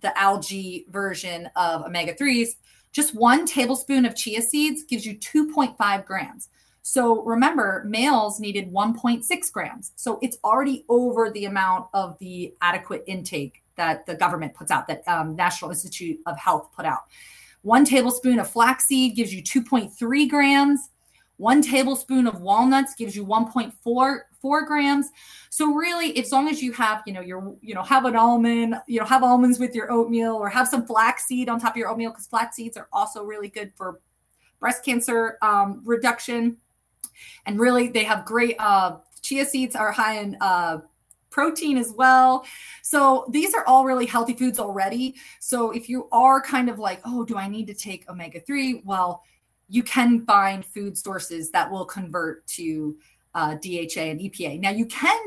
[0.00, 2.50] the algae version of omega 3s,
[2.92, 6.50] just one tablespoon of chia seeds gives you 2.5 grams.
[6.82, 9.92] So remember, males needed 1.6 grams.
[9.96, 14.86] So it's already over the amount of the adequate intake that the government puts out,
[14.88, 17.04] that um, National Institute of Health put out.
[17.62, 20.90] One tablespoon of flaxseed gives you 2.3 grams.
[21.36, 25.08] One tablespoon of walnuts gives you 1.4 four grams.
[25.48, 28.74] So really, as long as you have, you know, your, you know, have an almond,
[28.86, 31.88] you know, have almonds with your oatmeal or have some flaxseed on top of your
[31.88, 34.00] oatmeal because flax seeds are also really good for
[34.60, 36.58] breast cancer um, reduction.
[37.46, 40.80] And really, they have great uh, chia seeds are high in uh,
[41.34, 42.46] protein as well.
[42.82, 45.16] So these are all really healthy foods already.
[45.40, 48.82] So if you are kind of like, oh, do I need to take omega 3?
[48.84, 49.24] Well,
[49.68, 52.96] you can find food sources that will convert to
[53.34, 54.60] uh, DHA and EPA.
[54.60, 55.18] Now you can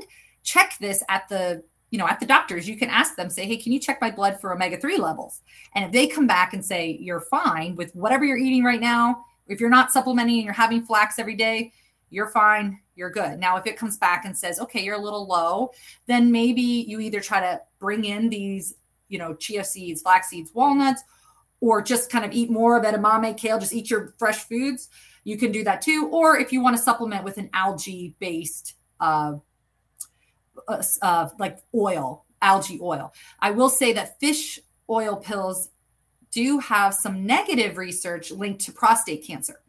[0.44, 2.70] check this at the you know at the doctors.
[2.70, 5.42] You can ask them, say, hey, can you check my blood for omega three levels?
[5.76, 9.26] And if they come back and say you're fine with whatever you're eating right now,
[9.48, 11.74] if you're not supplementing and you're having flax every day,
[12.10, 13.40] you're fine, you're good.
[13.40, 15.72] Now, if it comes back and says, okay, you're a little low,
[16.08, 18.76] then maybe you either try to bring in these,
[19.10, 21.04] you know, chia seeds, flax seeds, walnuts,
[21.60, 24.90] or just kind of eat more of edamame, kale, just eat your fresh foods
[25.28, 26.08] you can do that too.
[26.10, 29.34] Or if you want to supplement with an algae based, uh,
[30.70, 33.14] uh, uh, like oil, algae oil.
[33.42, 34.58] I will say that fish
[34.90, 35.68] oil pills
[36.32, 39.60] do have some negative research linked to prostate cancer.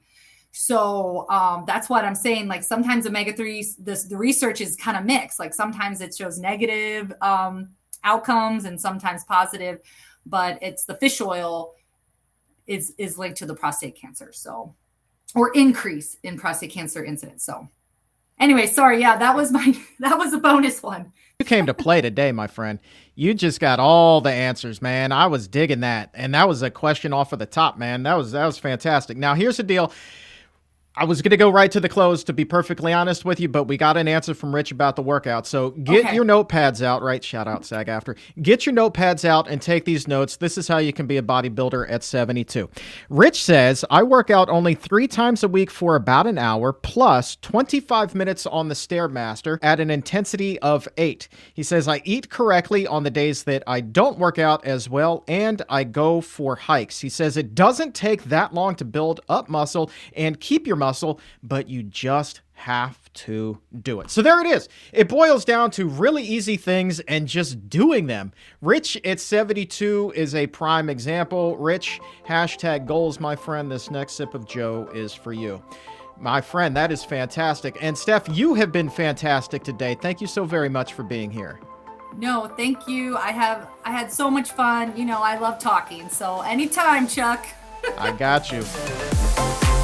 [0.52, 2.48] So um, that's what I'm saying.
[2.48, 5.38] Like sometimes omega 3s, this the research is kind of mixed.
[5.38, 7.70] Like sometimes it shows negative um,
[8.04, 9.80] outcomes and sometimes positive,
[10.26, 11.74] but it's the fish oil
[12.66, 14.30] is is linked to the prostate cancer.
[14.32, 14.74] So
[15.34, 17.44] or increase in prostate cancer incidence.
[17.44, 17.68] So,
[18.40, 19.00] anyway, sorry.
[19.00, 21.12] Yeah, that was my that was a bonus one.
[21.38, 22.78] You came to play today, my friend.
[23.14, 25.12] You just got all the answers, man.
[25.12, 28.02] I was digging that, and that was a question off of the top, man.
[28.02, 29.16] That was that was fantastic.
[29.16, 29.92] Now, here's the deal.
[30.98, 33.48] I was going to go right to the close, to be perfectly honest with you,
[33.48, 35.46] but we got an answer from Rich about the workout.
[35.46, 36.14] So get okay.
[36.16, 37.22] your notepads out, right?
[37.22, 38.16] Shout out SAG after.
[38.42, 40.34] Get your notepads out and take these notes.
[40.34, 42.68] This is how you can be a bodybuilder at 72.
[43.10, 47.36] Rich says, I work out only three times a week for about an hour, plus
[47.36, 51.28] 25 minutes on the Stairmaster at an intensity of eight.
[51.54, 55.22] He says, I eat correctly on the days that I don't work out as well,
[55.28, 56.98] and I go for hikes.
[56.98, 60.87] He says, it doesn't take that long to build up muscle and keep your muscle
[60.88, 64.10] muscle, but you just have to do it.
[64.10, 64.70] So there it is.
[64.90, 68.32] It boils down to really easy things and just doing them.
[68.62, 71.58] Rich at 72 is a prime example.
[71.58, 73.70] Rich, hashtag goals, my friend.
[73.70, 75.62] This next sip of Joe is for you.
[76.18, 77.76] My friend, that is fantastic.
[77.82, 79.94] And Steph, you have been fantastic today.
[80.00, 81.60] Thank you so very much for being here.
[82.16, 83.16] No, thank you.
[83.18, 84.96] I have I had so much fun.
[84.96, 86.08] You know, I love talking.
[86.08, 87.46] So anytime, Chuck.
[87.98, 88.64] I got you.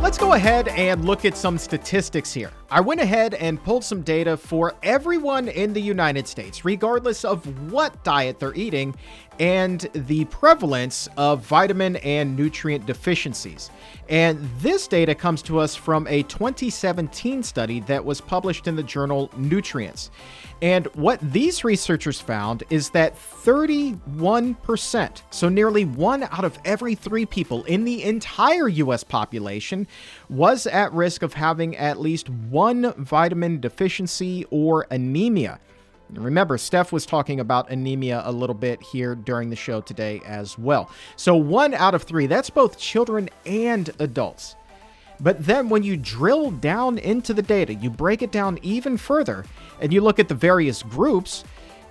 [0.00, 2.50] Let's go ahead and look at some statistics here.
[2.70, 7.70] I went ahead and pulled some data for everyone in the United States, regardless of
[7.70, 8.94] what diet they're eating,
[9.40, 13.70] and the prevalence of vitamin and nutrient deficiencies.
[14.10, 18.82] And this data comes to us from a 2017 study that was published in the
[18.82, 20.10] journal Nutrients.
[20.60, 27.24] And what these researchers found is that 31%, so nearly one out of every three
[27.24, 29.86] people in the entire US population,
[30.28, 35.58] was at risk of having at least one vitamin deficiency or anemia.
[36.14, 40.58] Remember, Steph was talking about anemia a little bit here during the show today as
[40.58, 40.90] well.
[41.16, 44.56] So, one out of three, that's both children and adults.
[45.20, 49.44] But then when you drill down into the data, you break it down even further,
[49.80, 51.44] and you look at the various groups,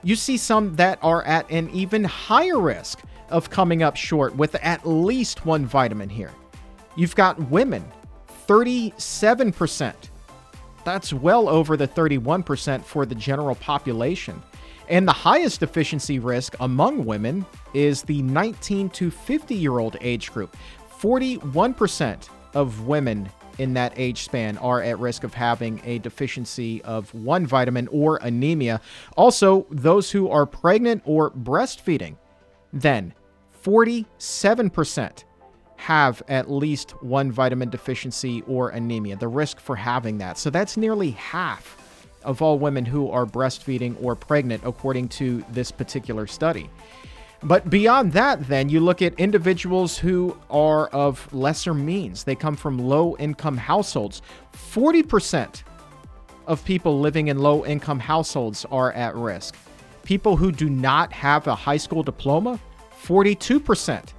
[0.04, 4.56] you see some that are at an even higher risk of coming up short with
[4.56, 6.32] at least one vitamin here.
[6.96, 7.86] You've got women,
[8.48, 9.94] 37%.
[10.90, 14.42] That's well over the 31% for the general population.
[14.88, 20.32] And the highest deficiency risk among women is the 19 to 50 year old age
[20.34, 20.58] group.
[21.00, 23.30] 41% of women
[23.60, 28.18] in that age span are at risk of having a deficiency of one vitamin or
[28.24, 28.82] anemia.
[29.16, 32.18] Also, those who are pregnant or breastfeeding,
[32.74, 33.14] then
[33.64, 35.24] 47%
[35.80, 40.38] have at least one vitamin deficiency or anemia, the risk for having that.
[40.38, 41.78] So that's nearly half
[42.24, 46.70] of all women who are breastfeeding or pregnant, according to this particular study.
[47.44, 52.26] But beyond that, then, you look at individuals who are of lesser means.
[52.26, 54.22] They come from low income households.
[54.74, 55.64] 40%
[56.46, 59.56] of people living in low income households are at risk.
[60.04, 62.60] People who do not have a high school diploma,
[63.02, 64.10] 42%.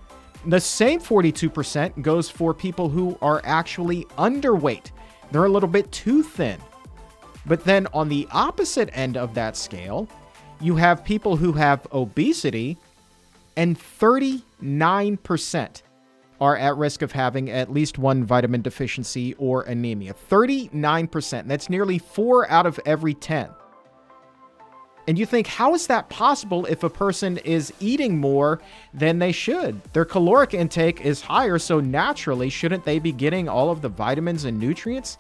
[0.47, 4.91] The same 42% goes for people who are actually underweight.
[5.31, 6.59] They're a little bit too thin.
[7.47, 10.09] But then on the opposite end of that scale,
[10.61, 12.77] you have people who have obesity,
[13.57, 15.83] and 39%
[16.41, 20.15] are at risk of having at least one vitamin deficiency or anemia.
[20.31, 21.47] 39%.
[21.47, 23.51] That's nearly four out of every 10.
[25.11, 28.61] And you think, how is that possible if a person is eating more
[28.95, 29.83] than they should?
[29.93, 34.45] Their caloric intake is higher, so naturally, shouldn't they be getting all of the vitamins
[34.45, 35.19] and nutrients?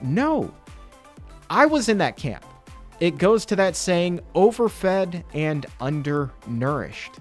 [0.00, 0.54] No.
[1.50, 2.44] I was in that camp.
[3.00, 7.18] It goes to that saying overfed and undernourished.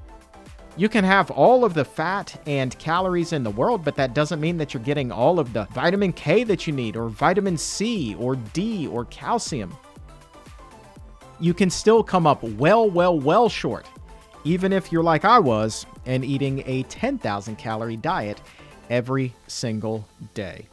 [0.78, 4.40] You can have all of the fat and calories in the world, but that doesn't
[4.40, 8.14] mean that you're getting all of the vitamin K that you need, or vitamin C,
[8.20, 9.76] or D, or calcium
[11.42, 13.88] you can still come up well, well, well short,
[14.44, 18.40] even if you're like I was and eating a 10,000 calorie diet
[18.90, 20.68] every single day.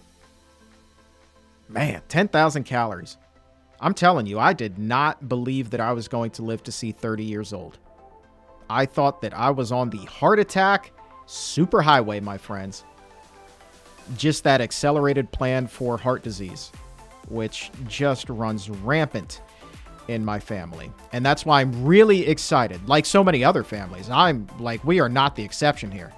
[1.69, 3.17] Man, 10,000 calories.
[3.81, 6.93] I'm telling you, I did not believe that I was going to live to see
[6.93, 7.79] 30 years old.
[8.69, 10.93] I thought that I was on the heart attack
[11.27, 12.85] superhighway, my friends.
[14.17, 16.73] Just that accelerated plan for heart disease,
[17.29, 19.43] which just runs rampant
[20.09, 20.91] in my family.
[21.13, 22.89] And that's why I'm really excited.
[22.89, 26.13] Like so many other families, I'm like, we are not the exception here.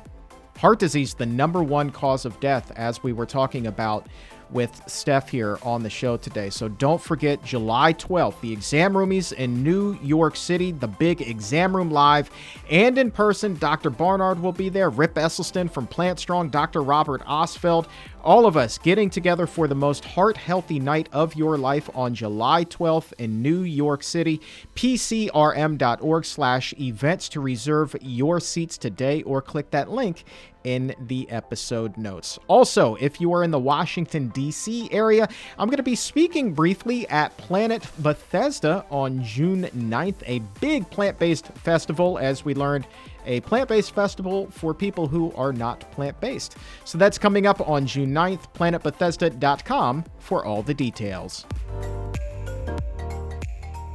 [0.57, 4.07] Heart disease, the number one cause of death, as we were talking about
[4.51, 6.51] with Steph here on the show today.
[6.51, 11.75] So don't forget July 12th, the exam roomies in New York City, the big exam
[11.75, 12.31] room live
[12.71, 13.55] and in person.
[13.55, 13.91] Dr.
[13.91, 16.83] Barnard will be there, Rip Esselstyn from Plant Strong, Dr.
[16.83, 17.87] Robert Ostfeld,
[18.25, 22.15] all of us getting together for the most heart healthy night of your life on
[22.15, 24.41] July 12th in New York City.
[24.75, 30.25] PCRM.org slash events to reserve your seats today or click that link
[30.65, 32.39] in the episode notes.
[32.47, 34.89] Also, if you are in the Washington, D.C.
[34.93, 40.89] area, I'm going to be speaking briefly at Planet Bethesda on June 9th, a big
[40.91, 42.87] plant based festival, as we learned
[43.27, 46.57] a plant based festival for people who are not plant based.
[46.85, 51.47] So that's coming up on June 9th, planetbethesda.com for all the details.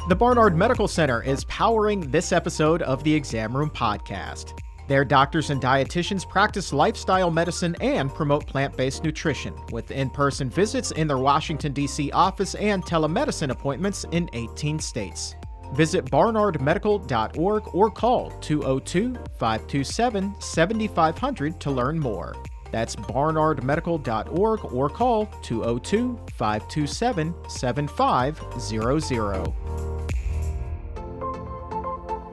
[0.08, 4.54] The Barnard Medical Center is powering this episode of the Exam Room Podcast.
[4.88, 10.48] Their doctors and dietitians practice lifestyle medicine and promote plant based nutrition, with in person
[10.48, 12.12] visits in their Washington, D.C.
[12.12, 15.36] office and telemedicine appointments in 18 states.
[15.76, 22.34] Visit barnardmedical.org or call 202 527 7500 to learn more.
[22.72, 29.54] That's barnardmedical.org or call 202 527 7500.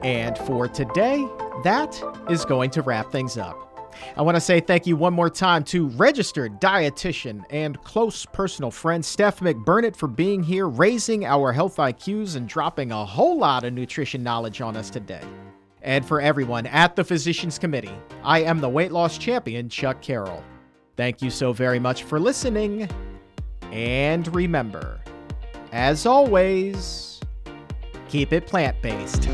[0.03, 1.25] And for today,
[1.63, 3.62] that is going to wrap things up.
[4.15, 8.71] I want to say thank you one more time to registered dietitian and close personal
[8.71, 13.63] friend Steph McBurnett for being here, raising our health IQs, and dropping a whole lot
[13.63, 15.23] of nutrition knowledge on us today.
[15.81, 20.43] And for everyone at the Physicians Committee, I am the weight loss champion, Chuck Carroll.
[20.95, 22.87] Thank you so very much for listening.
[23.71, 25.01] And remember,
[25.71, 27.19] as always,
[28.07, 29.27] keep it plant based.